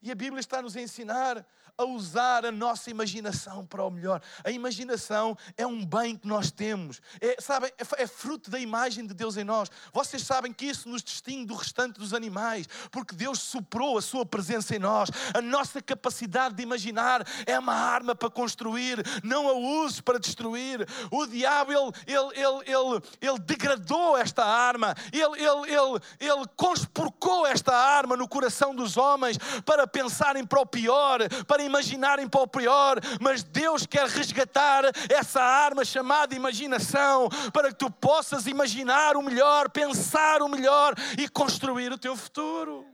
[0.02, 1.45] E a Bíblia está nos a ensinar
[1.80, 4.22] a usar a nossa imaginação para o melhor.
[4.44, 7.02] A imaginação é um bem que nós temos.
[7.22, 9.72] É, sabem, é, é fruto da imagem de Deus em nós.
[9.94, 14.26] Vocês sabem que isso nos distingue do restante dos animais, porque Deus soprou a sua
[14.26, 15.10] presença em nós.
[15.34, 20.86] A nossa capacidade de imaginar é uma arma para construir, não a uses para destruir.
[21.10, 27.48] O diabo, ele, ele, ele, ele, ele degradou esta arma, ele, ele, ele, ele conspurcou
[27.48, 32.48] esta arma no coração dos homens para pensarem para o pior, para imaginarem para o
[32.48, 39.22] pior, mas Deus quer resgatar essa arma chamada imaginação para que tu possas imaginar o
[39.22, 42.86] melhor, pensar o melhor e construir o teu futuro.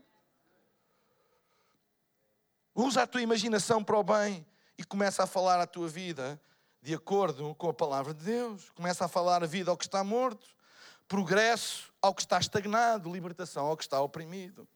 [2.75, 4.45] Usa a tua imaginação para o bem
[4.77, 6.39] e começa a falar a tua vida
[6.81, 8.69] de acordo com a palavra de Deus.
[8.71, 10.45] Começa a falar a vida ao que está morto,
[11.07, 14.67] progresso ao que está estagnado, libertação ao que está oprimido.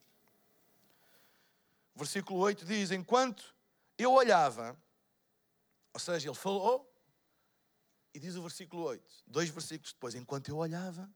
[1.94, 3.54] versículo 8 diz: Enquanto
[4.00, 4.82] eu olhava,
[5.94, 6.90] ou seja, ele falou,
[8.14, 11.10] e diz o versículo 8, dois versículos depois, enquanto eu olhava,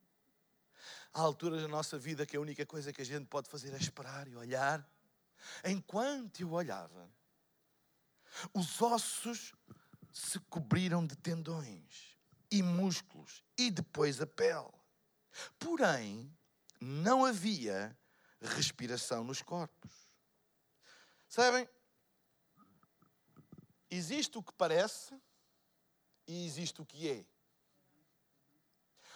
[1.13, 3.77] há alturas da nossa vida que a única coisa que a gente pode fazer é
[3.77, 4.87] esperar e olhar.
[5.63, 7.09] Enquanto eu olhava,
[8.53, 9.53] os ossos
[10.11, 12.17] se cobriram de tendões
[12.51, 14.71] e músculos e depois a pele.
[15.57, 16.31] Porém,
[16.79, 17.97] não havia
[18.41, 19.91] respiração nos corpos.
[21.27, 21.67] Sabem,
[23.93, 25.15] Existe o que parece
[26.27, 27.23] e existe o que é.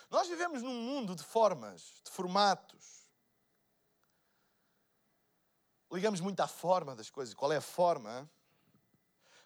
[0.08, 3.10] Nós vivemos num mundo de formas, de formatos.
[5.92, 7.34] Ligamos muito à forma das coisas.
[7.34, 8.30] Qual é a forma?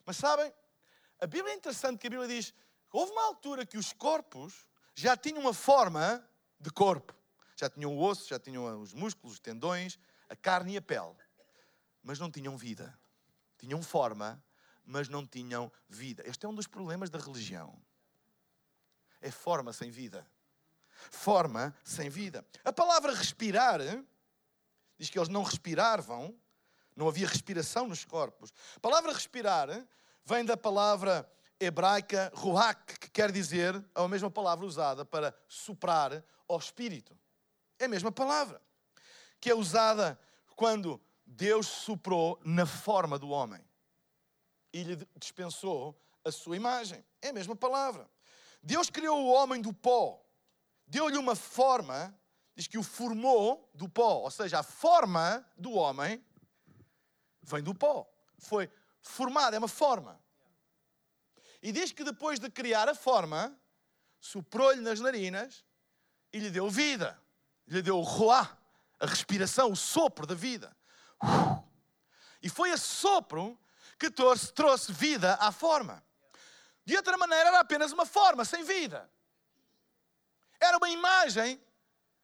[0.04, 0.52] Mas sabem,
[1.18, 4.66] a Bíblia é interessante que a Bíblia diz que houve uma altura que os corpos
[4.94, 6.22] já tinham uma forma
[6.60, 7.14] de corpo.
[7.56, 11.16] Já tinham o osso, já tinham os músculos, os tendões, a carne e a pele.
[12.02, 12.98] Mas não tinham vida.
[13.56, 14.44] Tinham forma,
[14.84, 16.22] mas não tinham vida.
[16.26, 17.80] Este é um dos problemas da religião.
[19.20, 20.26] É forma sem vida.
[21.10, 22.44] Forma sem vida.
[22.64, 23.80] A palavra respirar
[24.98, 26.38] diz que eles não respiravam,
[26.94, 28.52] não havia respiração nos corpos.
[28.76, 29.68] A palavra respirar
[30.24, 36.58] vem da palavra hebraica ruach, que quer dizer a mesma palavra usada para soprar ao
[36.58, 37.16] espírito.
[37.78, 38.60] É a mesma palavra,
[39.40, 40.18] que é usada
[40.54, 43.64] quando Deus soprou na forma do homem
[44.72, 47.04] e lhe dispensou a sua imagem.
[47.20, 48.08] É a mesma palavra.
[48.62, 50.24] Deus criou o homem do pó,
[50.86, 52.16] deu-lhe uma forma,
[52.54, 56.24] diz que o formou do pó, ou seja, a forma do homem
[57.42, 58.08] vem do pó.
[58.38, 58.70] Foi
[59.02, 60.20] formada, é uma forma.
[61.60, 63.56] E diz que depois de criar a forma,
[64.20, 65.64] soprou-lhe nas narinas
[66.32, 67.20] e lhe deu vida.
[67.66, 68.56] Lhe deu o roá,
[68.98, 70.76] a respiração, o sopro da vida.
[72.42, 73.58] E foi esse sopro
[74.02, 76.04] que trouxe, trouxe vida à forma.
[76.84, 79.08] De outra maneira, era apenas uma forma, sem vida.
[80.58, 81.62] Era uma imagem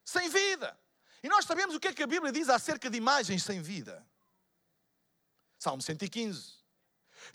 [0.04, 0.76] sem vida.
[1.22, 4.04] E nós sabemos o que é que a Bíblia diz acerca de imagens sem vida.
[5.56, 6.58] Salmo 115.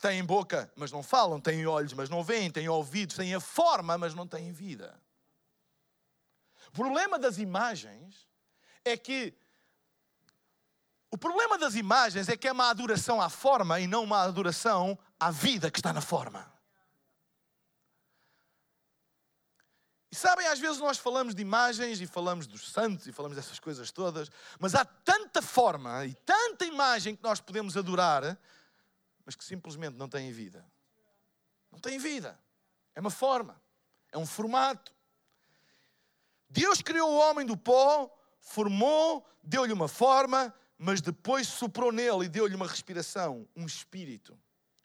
[0.01, 3.97] Têm boca, mas não falam, têm olhos, mas não veem, têm ouvidos, têm a forma,
[3.97, 4.99] mas não têm vida.
[6.67, 8.27] O problema das imagens
[8.83, 9.33] é que
[11.13, 14.97] o problema das imagens é que é uma adoração à forma e não uma adoração
[15.19, 16.51] à vida que está na forma.
[20.11, 23.59] E sabem, às vezes nós falamos de imagens e falamos dos santos e falamos dessas
[23.59, 28.35] coisas todas, mas há tanta forma e tanta imagem que nós podemos adorar,
[29.23, 30.65] mas que simplesmente não têm vida.
[31.71, 32.39] Não têm vida.
[32.95, 33.61] É uma forma,
[34.11, 34.91] é um formato.
[36.49, 40.51] Deus criou o homem do pó, formou, deu-lhe uma forma,
[40.83, 44.37] mas depois soprou nele e deu-lhe uma respiração, um espírito,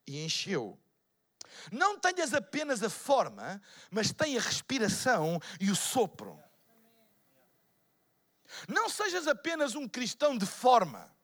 [0.06, 0.78] e encheu
[1.72, 6.38] não tenhas apenas a forma, mas tenha a respiração e o sopro.
[8.66, 11.14] Não sejas apenas um cristão de forma,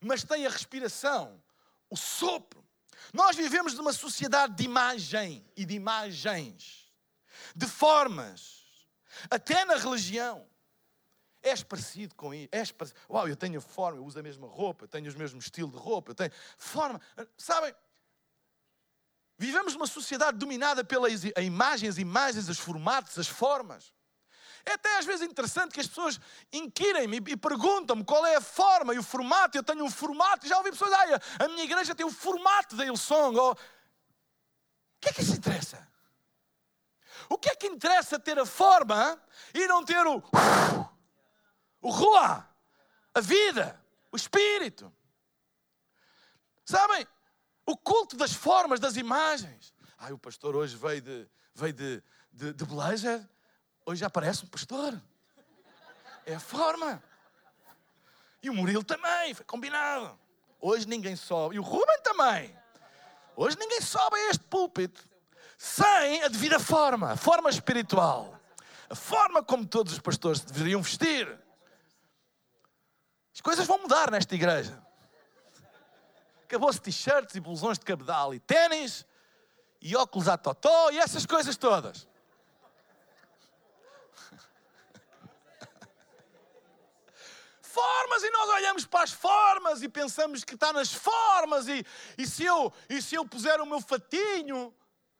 [0.00, 1.42] mas tenha a respiração,
[1.90, 2.64] o sopro.
[3.12, 6.90] Nós vivemos numa sociedade de imagem e de imagens,
[7.54, 8.64] de formas,
[9.30, 10.48] até na religião.
[11.42, 12.48] És parecido com isso.
[12.52, 13.00] És parecido.
[13.10, 15.70] Uau, eu tenho a forma, eu uso a mesma roupa, eu tenho o mesmo estilo
[15.70, 17.00] de roupa, eu tenho forma.
[17.36, 17.74] Sabem,
[19.42, 23.92] Vivemos numa sociedade dominada pelas imagens, imagens, os formatos, as formas.
[24.64, 26.20] É até às vezes interessante que as pessoas
[26.52, 29.58] inquirem-me e perguntam-me qual é a forma e o formato.
[29.58, 30.46] Eu tenho um formato.
[30.46, 33.36] Já ouvi pessoas, ah, a minha igreja tem o formato da Ilsong.
[33.36, 33.56] O
[35.00, 35.88] que é que isso interessa?
[37.28, 39.20] O que é que interessa ter a forma
[39.52, 40.22] e não ter o,
[41.82, 42.48] o rua,
[43.12, 43.78] a vida,
[44.10, 44.90] o espírito?
[46.64, 47.06] Sabem?
[47.66, 49.74] O culto das formas, das imagens.
[49.98, 53.28] Ai, o pastor hoje veio de, veio de, de, de blazer,
[53.84, 54.98] hoje já parece um pastor.
[56.24, 57.02] É a forma.
[58.42, 60.18] E o Murilo também, foi combinado.
[60.60, 61.56] Hoje ninguém sobe.
[61.56, 62.56] E o Ruben também.
[63.34, 65.08] Hoje ninguém sobe a este púlpito
[65.58, 68.38] sem a devida forma, a forma espiritual.
[68.90, 71.41] A forma como todos os pastores deveriam vestir.
[73.42, 74.80] As coisas vão mudar nesta igreja.
[76.44, 79.04] Acabou-se t-shirts e blusões de cabedal e ténis
[79.80, 82.06] e óculos a totó e essas coisas todas.
[87.62, 91.84] formas e nós olhamos para as formas e pensamos que está nas formas e,
[92.16, 94.72] e, se eu, e se eu puser o meu fatinho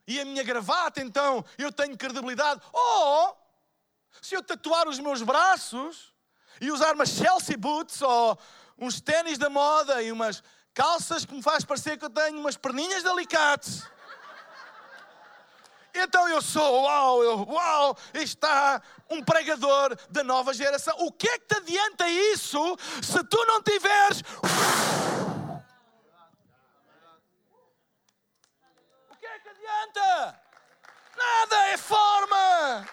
[0.07, 2.61] e a minha gravata, então eu tenho credibilidade.
[2.73, 3.37] Ou
[4.21, 6.12] se eu tatuar os meus braços
[6.61, 8.39] e usar umas Chelsea boots ou
[8.79, 10.43] uns ténis da moda e umas
[10.75, 13.83] calças que me faz parecer que eu tenho umas perninhas de alicate.
[15.95, 20.97] Então eu sou, uau, eu, uau, está um pregador da nova geração.
[21.01, 24.23] O que é que te adianta isso se tu não tiveres.
[29.11, 30.41] O que é que adianta?
[31.15, 32.89] Nada, é forma,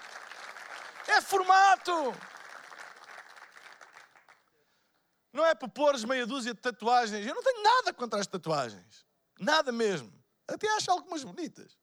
[1.08, 2.14] é formato.
[5.32, 7.26] Não é por pôres meia dúzia de tatuagens.
[7.26, 9.06] Eu não tenho nada contra as tatuagens.
[9.38, 10.12] Nada mesmo.
[10.46, 11.78] Até acho algumas bonitas.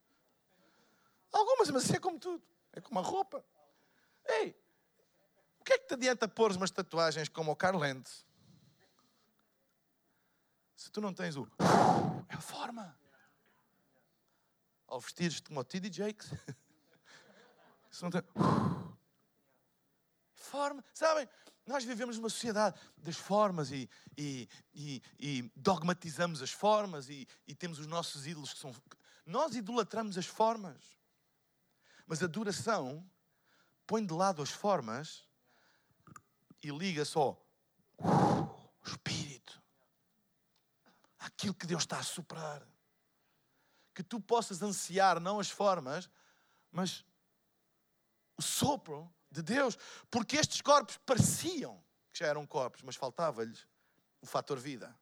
[1.32, 2.44] Algumas, mas isso é como tudo.
[2.74, 3.44] É como a roupa.
[4.28, 4.56] Ei,
[5.60, 8.12] o que é que te adianta pôr umas tatuagens como o Carlente?
[10.76, 11.48] Se tu não tens o.
[12.30, 12.98] É a forma.
[14.88, 15.92] Ao vestires-te como o T.D.
[15.92, 16.30] Jakes.
[17.90, 18.22] Se não tem.
[20.36, 20.84] Forma.
[20.94, 21.28] Sabem?
[21.68, 27.28] Nós vivemos numa sociedade das formas e, e, e, e dogmatizamos as formas e,
[27.60, 28.74] temos os nossos ídolos que são.
[29.26, 30.98] Nós idolatramos as formas.
[32.08, 33.06] Mas a adoração
[33.86, 35.28] põe de lado as formas
[36.64, 37.38] e liga só
[38.00, 39.62] o Espírito.
[41.20, 42.66] Aquilo que Deus está a soprar.
[43.94, 46.10] Que tu possas ansiar não as formas,
[46.72, 47.04] mas
[48.38, 49.78] o sopro de Deus.
[50.10, 53.68] Porque estes corpos pareciam que já eram corpos, mas faltava-lhes
[54.22, 54.96] o fator vida.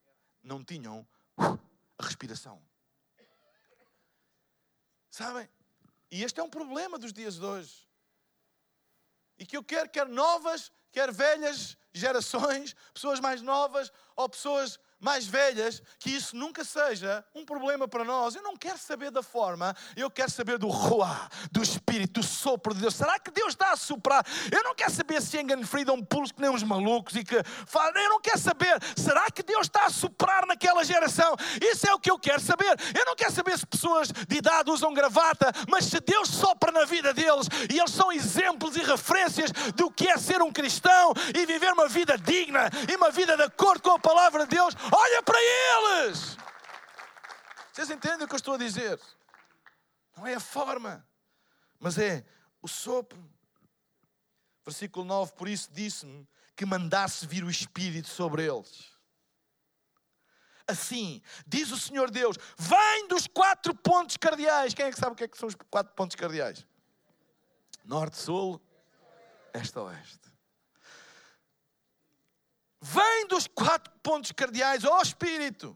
[0.43, 1.07] Não tinham
[1.37, 1.57] a
[2.03, 2.61] respiração.
[5.09, 5.49] Sabem?
[6.11, 7.87] E este é um problema dos dias de hoje.
[9.37, 15.25] E que eu quero, quer novas, quer velhas gerações, pessoas mais novas ou pessoas mais
[15.27, 18.35] velhas, que isso nunca seja um problema para nós.
[18.35, 22.73] Eu não quero saber da forma, eu quero saber do ruá, do Espírito, do sopro
[22.73, 22.95] de Deus.
[22.95, 24.25] Será que Deus está a soprar?
[24.51, 27.93] Eu não quero saber se Engan Free pulos que nem uns malucos e que falam.
[27.95, 31.35] Eu não quero saber, será que Deus está a soprar naquela geração?
[31.61, 32.75] Isso é o que eu quero saber.
[32.97, 36.85] Eu não quero saber se pessoas de idade usam gravata, mas se Deus sopra na
[36.85, 41.45] vida deles e eles são exemplos e referências do que é ser um cristão e
[41.45, 45.23] viver uma vida digna e uma vida de acordo com a palavra de Deus, Olha
[45.23, 46.37] para eles!
[47.71, 48.99] Vocês entendem o que eu estou a dizer?
[50.15, 51.05] Não é a forma,
[51.79, 52.25] mas é
[52.61, 53.21] o sopro.
[54.63, 58.93] Versículo 9: Por isso disse-me que mandasse vir o Espírito sobre eles.
[60.67, 64.73] Assim, diz o Senhor Deus: vem dos quatro pontos cardeais.
[64.73, 66.65] Quem é que sabe o que, é que são os quatro pontos cardeais?
[67.83, 68.61] Norte, Sul,
[69.53, 70.34] Este, Oeste
[72.85, 75.75] vem dos quatro pontos cardeais ao Espírito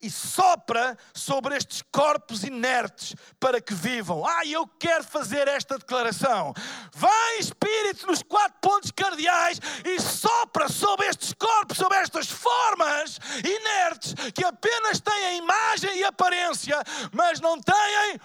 [0.00, 4.24] e sopra sobre estes corpos inertes para que vivam.
[4.24, 6.54] Ah, eu quero fazer esta declaração.
[6.94, 14.14] Vem Espírito nos quatro pontos cardeais e sopra sobre estes corpos, sobre estas formas inertes
[14.32, 16.76] que apenas têm a imagem e aparência,
[17.10, 18.20] mas não têm.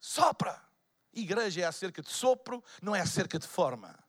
[0.00, 0.60] Sopra.
[1.12, 4.07] Igreja é acerca de sopro, não é acerca de forma.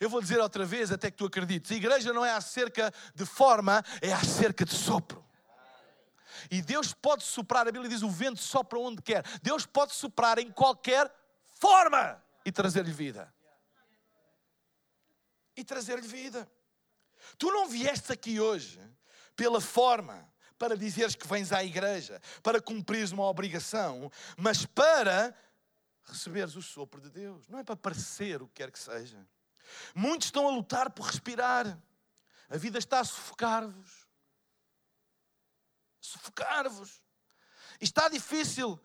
[0.00, 1.70] Eu vou dizer outra vez até que tu acredites.
[1.70, 5.24] A igreja não é acerca de forma, é acerca de sopro.
[6.50, 9.24] E Deus pode soprar, a Bíblia diz: o vento sopra onde quer.
[9.42, 11.10] Deus pode soprar em qualquer
[11.60, 13.32] forma e trazer-lhe vida.
[15.56, 16.50] E trazer-lhe vida.
[17.38, 18.80] Tu não vieste aqui hoje
[19.36, 20.28] pela forma,
[20.58, 25.34] para dizeres que vens à igreja, para cumprires uma obrigação, mas para
[26.04, 27.48] receberes o sopro de Deus.
[27.48, 29.26] Não é para parecer o que quer que seja.
[29.94, 31.78] Muitos estão a lutar por respirar.
[32.48, 34.06] A vida está a sufocar-vos.
[36.00, 37.02] Sufocar-vos.
[37.80, 38.80] Está difícil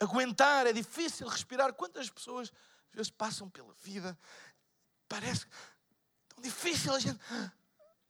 [0.00, 1.72] aguentar, é difícil respirar.
[1.72, 2.52] Quantas pessoas
[2.90, 4.18] às vezes passam pela vida,
[5.08, 5.46] parece
[6.28, 7.20] tão difícil a gente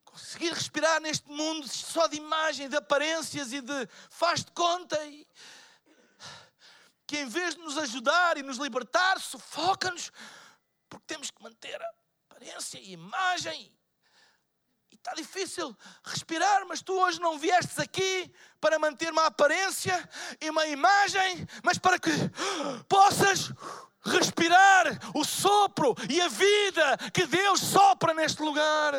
[0.05, 5.27] conseguir respirar neste mundo só de imagem, de aparências e de faz de conta e
[7.07, 10.11] que em vez de nos ajudar e nos libertar, sufoca-nos
[10.93, 11.91] porque temos que manter a
[12.29, 13.75] aparência e a imagem.
[14.91, 15.75] E está difícil
[16.05, 18.31] respirar, mas tu hoje não viestes aqui
[18.61, 20.07] para manter uma aparência
[20.39, 22.11] e uma imagem, mas para que
[22.91, 23.51] possas
[24.05, 24.87] respirar
[25.17, 28.93] o sopro e a vida que Deus sopra neste lugar.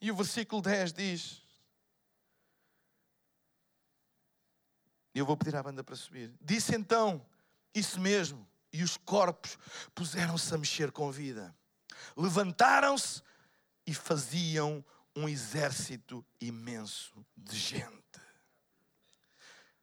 [0.00, 1.47] E o versículo 10 diz:
[5.14, 6.32] eu vou pedir à banda para subir.
[6.40, 7.24] Disse então,
[7.74, 9.58] isso mesmo, e os corpos
[9.94, 11.54] puseram-se a mexer com vida.
[12.16, 13.22] Levantaram-se
[13.86, 14.84] e faziam
[15.16, 17.98] um exército imenso de gente.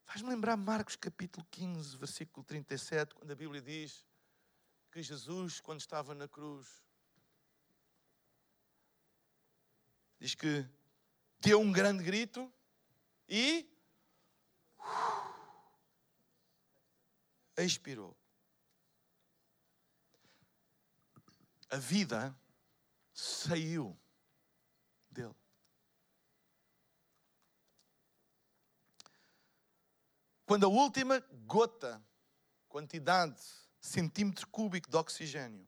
[0.05, 4.05] Faz-me lembrar Marcos capítulo 15, versículo 37, quando a Bíblia diz
[4.91, 6.67] que Jesus, quando estava na cruz,
[10.17, 10.65] diz que
[11.39, 12.49] deu um grande grito
[13.28, 13.69] e
[17.58, 18.16] expirou.
[21.70, 22.38] A vida
[23.14, 23.98] saiu
[25.10, 25.36] dele.
[30.46, 32.04] Quando a última gota,
[32.70, 33.42] quantidade,
[33.80, 35.68] centímetro cúbico de oxigênio,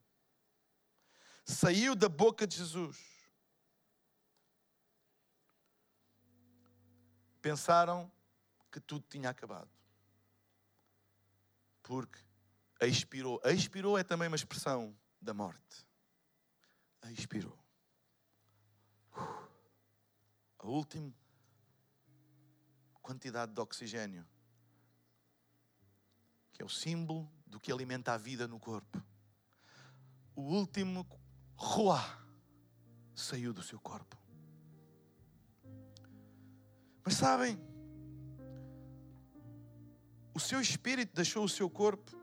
[1.44, 2.98] saiu da boca de Jesus,
[7.42, 8.12] pensaram
[8.78, 9.70] que tudo tinha acabado.
[11.82, 12.20] Porque
[12.82, 13.42] expirou.
[13.44, 15.88] Expirou é também uma expressão da morte.
[17.12, 17.58] Expirou.
[20.60, 21.12] A última
[23.02, 24.28] quantidade de oxigênio,
[26.52, 29.02] que é o símbolo do que alimenta a vida no corpo.
[30.36, 31.08] O último
[31.56, 32.22] ruá
[33.16, 34.16] saiu do seu corpo.
[37.04, 37.58] Mas sabem,
[40.38, 42.16] O seu espírito deixou o seu corpo.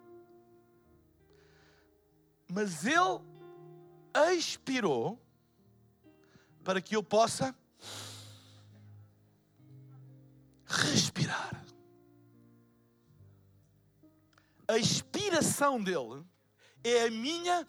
[2.49, 3.25] Mas ele
[4.37, 5.21] expirou
[6.63, 7.53] para que eu possa
[10.65, 11.67] respirar.
[14.69, 16.25] A expiração dele
[16.85, 17.67] é a minha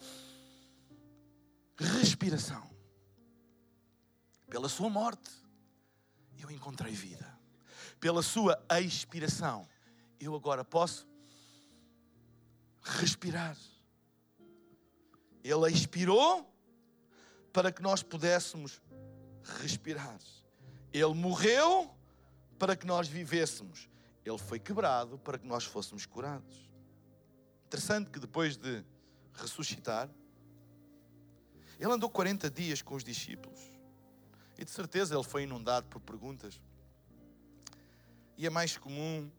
[1.75, 2.69] respiração.
[4.47, 5.31] Pela sua morte,
[6.37, 7.35] eu encontrei vida.
[7.99, 9.67] Pela sua expiração,
[10.19, 11.07] eu agora posso
[12.81, 13.57] respirar.
[15.43, 16.51] Ele expirou
[17.51, 18.81] para que nós pudéssemos
[19.61, 20.19] respirar.
[20.91, 21.93] Ele morreu
[22.57, 23.89] para que nós vivêssemos.
[24.25, 26.69] Ele foi quebrado para que nós fôssemos curados.
[27.67, 28.83] Interessante que depois de
[29.33, 30.09] ressuscitar,
[31.79, 33.59] ele andou 40 dias com os discípulos.
[34.57, 36.59] E de certeza ele foi inundado por perguntas.
[38.37, 39.29] E a mais comum,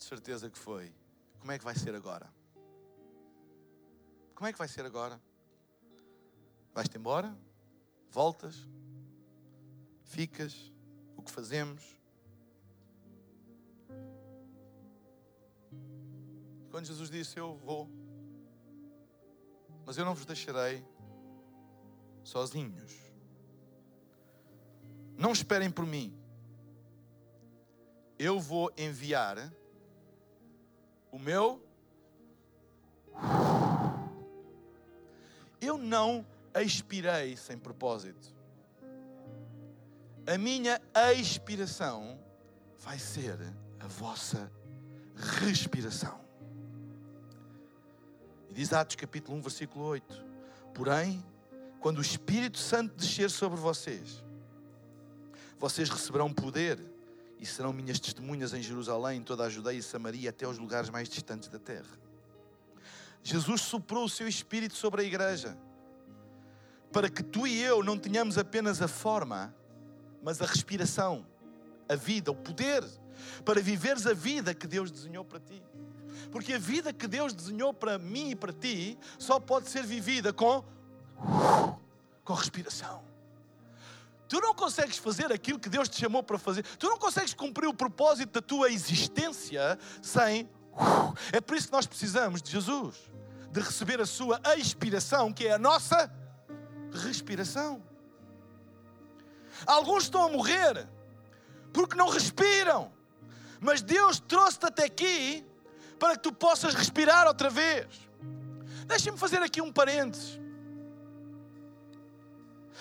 [0.00, 0.92] de certeza que foi:
[1.38, 2.32] como é que vai ser agora?
[4.34, 5.20] Como é que vai ser agora?
[6.72, 7.36] Vais-te embora?
[8.10, 8.66] Voltas?
[10.02, 10.72] Ficas?
[11.16, 11.84] O que fazemos?
[16.70, 17.86] Quando Jesus disse: Eu vou,
[19.84, 20.82] mas eu não vos deixarei
[22.24, 22.94] sozinhos.
[25.18, 26.16] Não esperem por mim.
[28.18, 29.52] Eu vou enviar
[31.10, 31.62] o meu.
[35.60, 38.34] Eu não expirei sem propósito.
[40.26, 40.80] A minha
[41.16, 42.18] expiração
[42.78, 43.38] vai ser
[43.78, 44.50] a vossa
[45.16, 46.20] respiração.
[48.48, 50.24] E diz Atos capítulo 1, versículo 8:
[50.74, 51.24] Porém,
[51.80, 54.22] quando o Espírito Santo descer sobre vocês,
[55.58, 56.78] vocês receberão poder
[57.40, 60.90] e serão minhas testemunhas em Jerusalém, em toda a Judeia e Samaria, até os lugares
[60.90, 61.98] mais distantes da terra.
[63.22, 65.56] Jesus soprou o seu Espírito sobre a igreja,
[66.92, 69.54] para que tu e eu não tenhamos apenas a forma,
[70.22, 71.26] mas a respiração,
[71.88, 72.84] a vida, o poder,
[73.44, 75.62] para viveres a vida que Deus desenhou para ti.
[76.30, 80.32] Porque a vida que Deus desenhou para mim e para ti só pode ser vivida
[80.32, 80.62] com
[82.24, 83.09] com respiração.
[84.30, 86.62] Tu não consegues fazer aquilo que Deus te chamou para fazer.
[86.62, 90.48] Tu não consegues cumprir o propósito da tua existência sem.
[91.32, 92.94] É por isso que nós precisamos de Jesus,
[93.50, 96.08] de receber a sua expiração, que é a nossa
[96.92, 97.82] respiração.
[99.66, 100.88] Alguns estão a morrer
[101.72, 102.92] porque não respiram,
[103.58, 105.44] mas Deus trouxe-te até aqui
[105.98, 107.88] para que tu possas respirar outra vez.
[108.86, 110.38] Deixa-me fazer aqui um parênteses.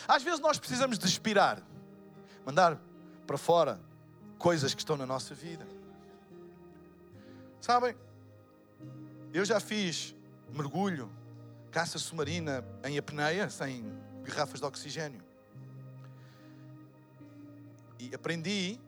[0.08, 1.62] Às vezes nós precisamos de expirar,
[2.46, 2.80] mandar
[3.28, 3.80] para fora
[4.38, 5.68] coisas que estão na nossa vida.
[7.62, 7.96] Sabem,
[9.34, 10.16] eu já fiz
[10.52, 11.12] mergulho,
[11.72, 13.86] caça submarina em apneia, sem
[14.24, 15.22] garrafas de oxigênio.
[18.00, 18.80] E aprendi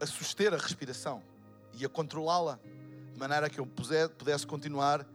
[0.00, 1.22] a suster a respiração
[1.72, 2.58] e a controlá-la,
[3.12, 5.06] de maneira que eu pudesse continuar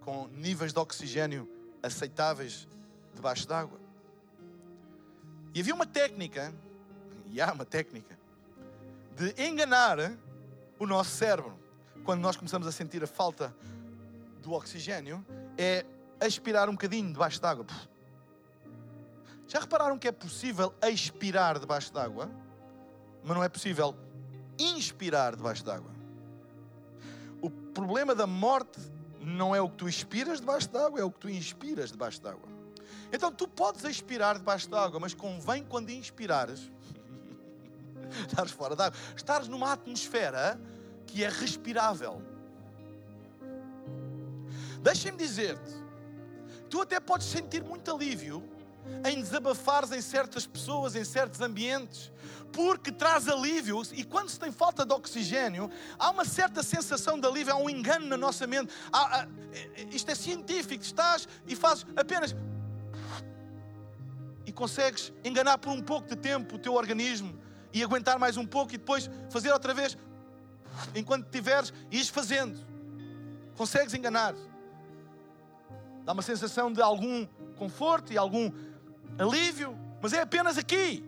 [0.00, 1.48] com níveis de oxigênio
[1.82, 2.68] aceitáveis
[3.14, 3.87] debaixo d'água.
[5.54, 6.54] E havia uma técnica,
[7.26, 8.18] e há uma técnica,
[9.16, 9.98] de enganar
[10.78, 11.58] o nosso cérebro
[12.04, 13.54] quando nós começamos a sentir a falta
[14.42, 15.24] do oxigênio,
[15.56, 15.84] é
[16.24, 17.66] expirar um bocadinho debaixo d'água.
[19.46, 22.30] Já repararam que é possível expirar debaixo d'água,
[23.24, 23.96] mas não é possível
[24.58, 25.90] inspirar debaixo d'água?
[27.40, 28.78] O problema da morte
[29.20, 32.57] não é o que tu expiras debaixo d'água, é o que tu inspiras debaixo d'água.
[33.12, 36.70] Então tu podes expirar debaixo d'água, mas convém quando inspirares,
[38.28, 40.60] estares fora d'água, estares numa atmosfera
[41.06, 42.22] que é respirável.
[44.82, 45.72] Deixa-me dizer-te,
[46.68, 48.42] tu até podes sentir muito alívio
[49.04, 52.10] em desabafares em certas pessoas, em certos ambientes,
[52.52, 53.82] porque traz alívio.
[53.92, 57.68] E quando se tem falta de oxigênio, há uma certa sensação de alívio, há um
[57.68, 58.72] engano na nossa mente.
[58.92, 59.28] Há, há,
[59.90, 62.34] isto é científico, estás e fazes apenas
[64.58, 67.32] consegues enganar por um pouco de tempo o teu organismo
[67.72, 69.96] e aguentar mais um pouco e depois fazer outra vez
[70.96, 72.58] enquanto tiveres e ires fazendo.
[73.56, 74.34] Consegues enganar.
[76.04, 77.24] Dá uma sensação de algum
[77.56, 78.50] conforto e algum
[79.16, 81.04] alívio, mas é apenas aqui.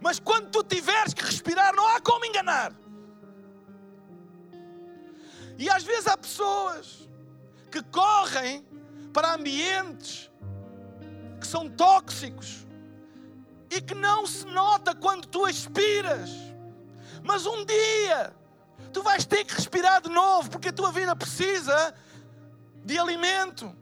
[0.00, 2.72] Mas quando tu tiveres que respirar, não há como enganar.
[5.58, 7.06] E às vezes há pessoas
[7.70, 8.64] que correm
[9.12, 10.30] para ambientes
[11.40, 12.66] que são tóxicos
[13.70, 16.30] e que não se nota quando tu expiras.
[17.22, 18.32] Mas um dia
[18.92, 21.94] tu vais ter que respirar de novo, porque a tua vida precisa
[22.84, 23.74] de alimento.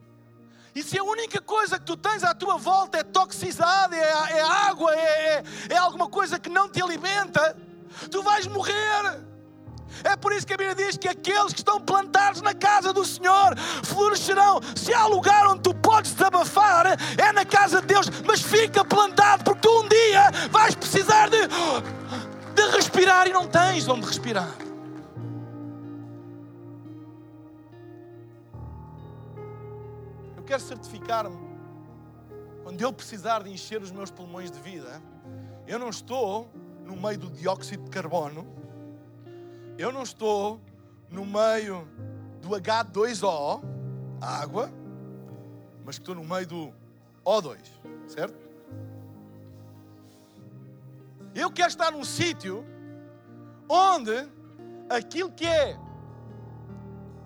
[0.75, 4.41] E se a única coisa que tu tens à tua volta é toxicidade, é, é
[4.41, 7.57] água, é, é, é alguma coisa que não te alimenta,
[8.11, 9.28] tu vais morrer.
[10.03, 13.05] É por isso que a Bíblia diz que aqueles que estão plantados na casa do
[13.05, 14.59] Senhor florescerão.
[14.75, 16.85] Se há lugar onde tu podes desabafar,
[17.17, 21.47] é na casa de Deus, mas fica plantado, porque tu um dia vais precisar de,
[21.47, 24.49] de respirar e não tens onde respirar.
[30.35, 31.49] Eu quero certificar-me
[32.63, 35.01] quando eu precisar de encher os meus pulmões de vida,
[35.65, 36.47] eu não estou
[36.85, 38.58] no meio do dióxido de carbono
[39.79, 40.59] eu não estou
[41.09, 41.87] no meio
[42.41, 43.63] do H2O,
[44.19, 44.69] água,
[45.85, 46.73] mas estou no meio do
[47.25, 47.57] O2,
[48.05, 48.37] certo?
[51.33, 52.65] Eu quero estar num sítio
[53.69, 54.27] onde
[54.89, 55.79] aquilo que é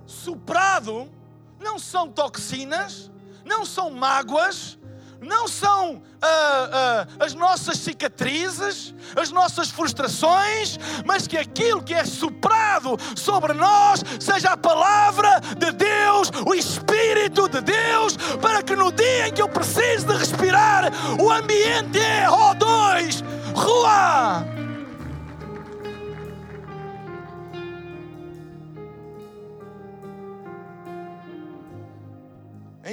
[0.05, 1.11] soprado
[1.59, 3.11] não são toxinas,
[3.43, 4.77] não são mágoas,
[5.23, 12.05] não são ah, ah, as nossas cicatrizes, as nossas frustrações, mas que aquilo que é
[12.05, 18.91] soprado sobre nós seja a palavra de Deus, o Espírito de Deus, para que no
[18.91, 23.23] dia em que eu preciso de respirar, o ambiente é O2,
[23.55, 24.52] rua.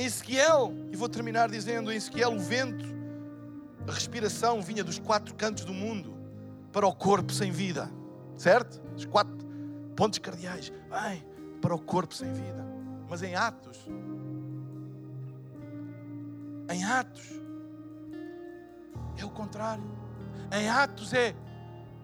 [0.00, 2.86] Em Ezequiel, e vou terminar dizendo: em Ezequiel, o vento,
[3.86, 6.16] a respiração vinha dos quatro cantos do mundo
[6.72, 7.90] para o corpo sem vida,
[8.34, 8.80] certo?
[8.96, 9.36] Os quatro
[9.94, 11.22] pontos cardeais, bem,
[11.60, 12.66] para o corpo sem vida.
[13.10, 13.76] Mas em Atos,
[16.70, 17.38] em Atos,
[19.18, 19.84] é o contrário.
[20.50, 21.34] Em Atos é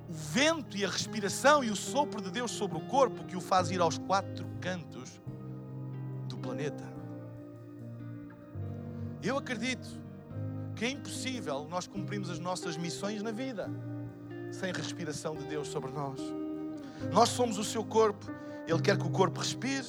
[0.07, 3.41] o vento e a respiração e o sopro de Deus sobre o corpo que o
[3.41, 5.19] faz ir aos quatro cantos
[6.29, 6.96] do planeta.
[9.27, 9.89] Eu acredito
[10.77, 13.68] que é impossível nós cumprirmos as nossas missões na vida
[14.53, 16.20] sem respiração de Deus sobre nós.
[17.11, 18.24] Nós somos o seu corpo,
[18.68, 19.85] Ele quer que o corpo respire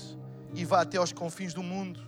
[0.55, 1.99] e vá até aos confins do mundo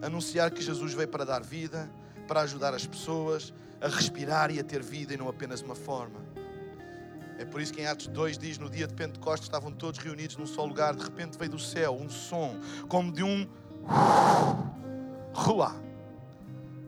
[0.00, 1.90] anunciar que Jesus veio para dar vida,
[2.28, 6.24] para ajudar as pessoas a respirar e a ter vida e não apenas uma forma.
[7.36, 10.36] É por isso que em Atos 2 diz: No dia de Pentecostes estavam todos reunidos
[10.36, 12.54] num só lugar, de repente veio do céu um som,
[12.88, 13.44] como de um.
[15.34, 15.84] Ruá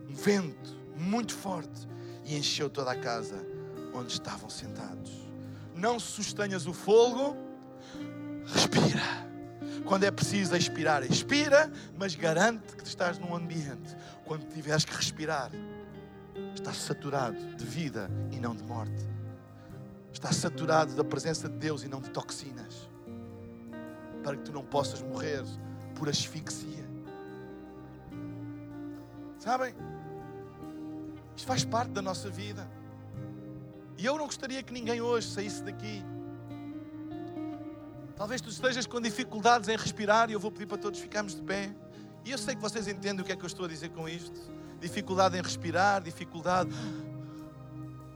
[0.09, 1.87] um vento muito forte
[2.25, 3.45] e encheu toda a casa
[3.93, 5.11] onde estavam sentados.
[5.75, 7.35] Não sustenhas o fogo,
[8.45, 9.29] respira.
[9.85, 13.95] Quando é preciso expirar, expira, mas garante que estás num ambiente.
[14.25, 15.51] Quando tiveres que respirar,
[16.53, 19.07] estás saturado de vida e não de morte.
[20.11, 22.89] Estás saturado da presença de Deus e não de toxinas.
[24.23, 25.43] Para que tu não possas morrer
[25.95, 26.87] por asfixia.
[29.39, 29.73] Sabem?
[31.39, 32.69] Isto faz parte da nossa vida.
[33.97, 36.03] E eu não gostaria que ninguém hoje saísse daqui.
[38.13, 41.41] Talvez tu estejas com dificuldades em respirar e eu vou pedir para todos ficarmos de
[41.41, 41.73] pé.
[42.25, 44.07] E eu sei que vocês entendem o que é que eu estou a dizer com
[44.09, 44.37] isto.
[44.81, 46.71] Dificuldade em respirar, dificuldade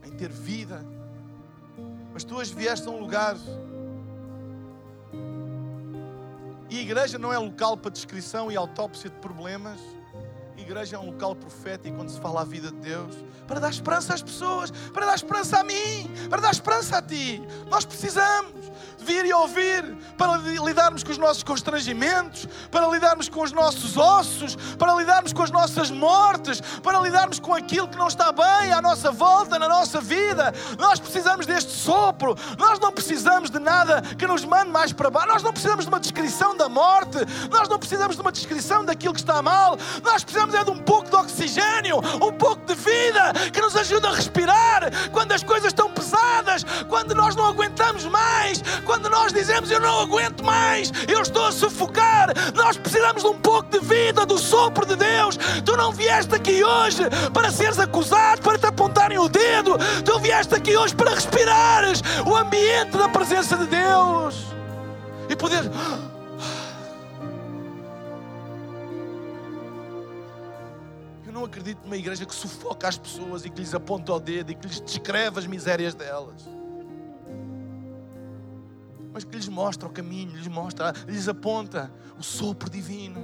[0.03, 0.85] em ter vida.
[2.11, 3.37] Mas tu hoje vieste a um lugar.
[6.69, 9.79] E a igreja não é local para descrição e autópsia de problemas
[10.63, 14.13] igreja é um local profético onde se fala a vida de Deus para dar esperança
[14.13, 17.43] às pessoas, para dar esperança a mim, para dar esperança a ti.
[17.69, 23.51] Nós precisamos vir e ouvir para lidarmos com os nossos constrangimentos, para lidarmos com os
[23.51, 28.31] nossos ossos, para lidarmos com as nossas mortes, para lidarmos com aquilo que não está
[28.31, 30.53] bem à nossa volta, na nossa vida.
[30.79, 35.27] Nós precisamos deste sopro, nós não precisamos de nada que nos mande mais para baixo,
[35.27, 37.17] nós não precisamos de uma descrição da morte,
[37.51, 41.15] nós não precisamos de uma descrição daquilo que está mal, nós precisamos um pouco de
[41.15, 46.65] oxigênio, um pouco de vida que nos ajuda a respirar quando as coisas estão pesadas,
[46.87, 51.51] quando nós não aguentamos mais, quando nós dizemos eu não aguento mais, eu estou a
[51.51, 52.33] sufocar.
[52.53, 55.37] Nós precisamos de um pouco de vida, do sopro de Deus.
[55.65, 57.03] Tu não vieste aqui hoje
[57.33, 59.77] para seres acusado, para te apontarem o dedo.
[60.03, 64.53] Tu vieste aqui hoje para respirares o ambiente da presença de Deus
[65.29, 65.63] e poder
[71.43, 74.55] não acredito numa igreja que sufoca as pessoas e que lhes aponta o dedo e
[74.55, 76.47] que lhes descreve as misérias delas.
[79.11, 83.19] Mas que lhes mostra o caminho, lhes mostra, lhes aponta o sopro divino.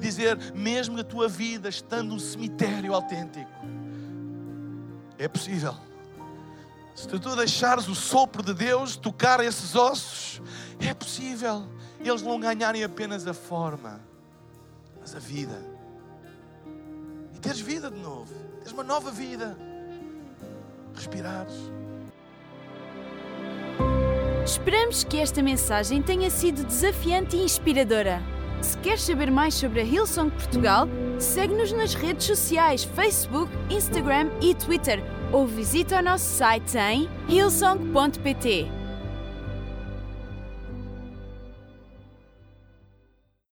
[0.00, 3.50] Dizer, mesmo a tua vida estando um cemitério autêntico,
[5.18, 5.74] é possível
[6.94, 10.42] Se tu deixares o sopro de Deus tocar esses ossos,
[10.80, 11.68] é possível
[12.00, 14.00] eles não ganharem apenas a forma,
[15.00, 15.69] mas a vida.
[17.40, 19.56] Teres vida de novo, teres uma nova vida.
[20.94, 21.54] Respirares.
[24.44, 28.20] Esperamos que esta mensagem tenha sido desafiante e inspiradora.
[28.60, 30.86] Se queres saber mais sobre a Hillsong Portugal,
[31.18, 38.79] segue-nos nas redes sociais Facebook, Instagram e Twitter ou visita o nosso site em hillsong.pt.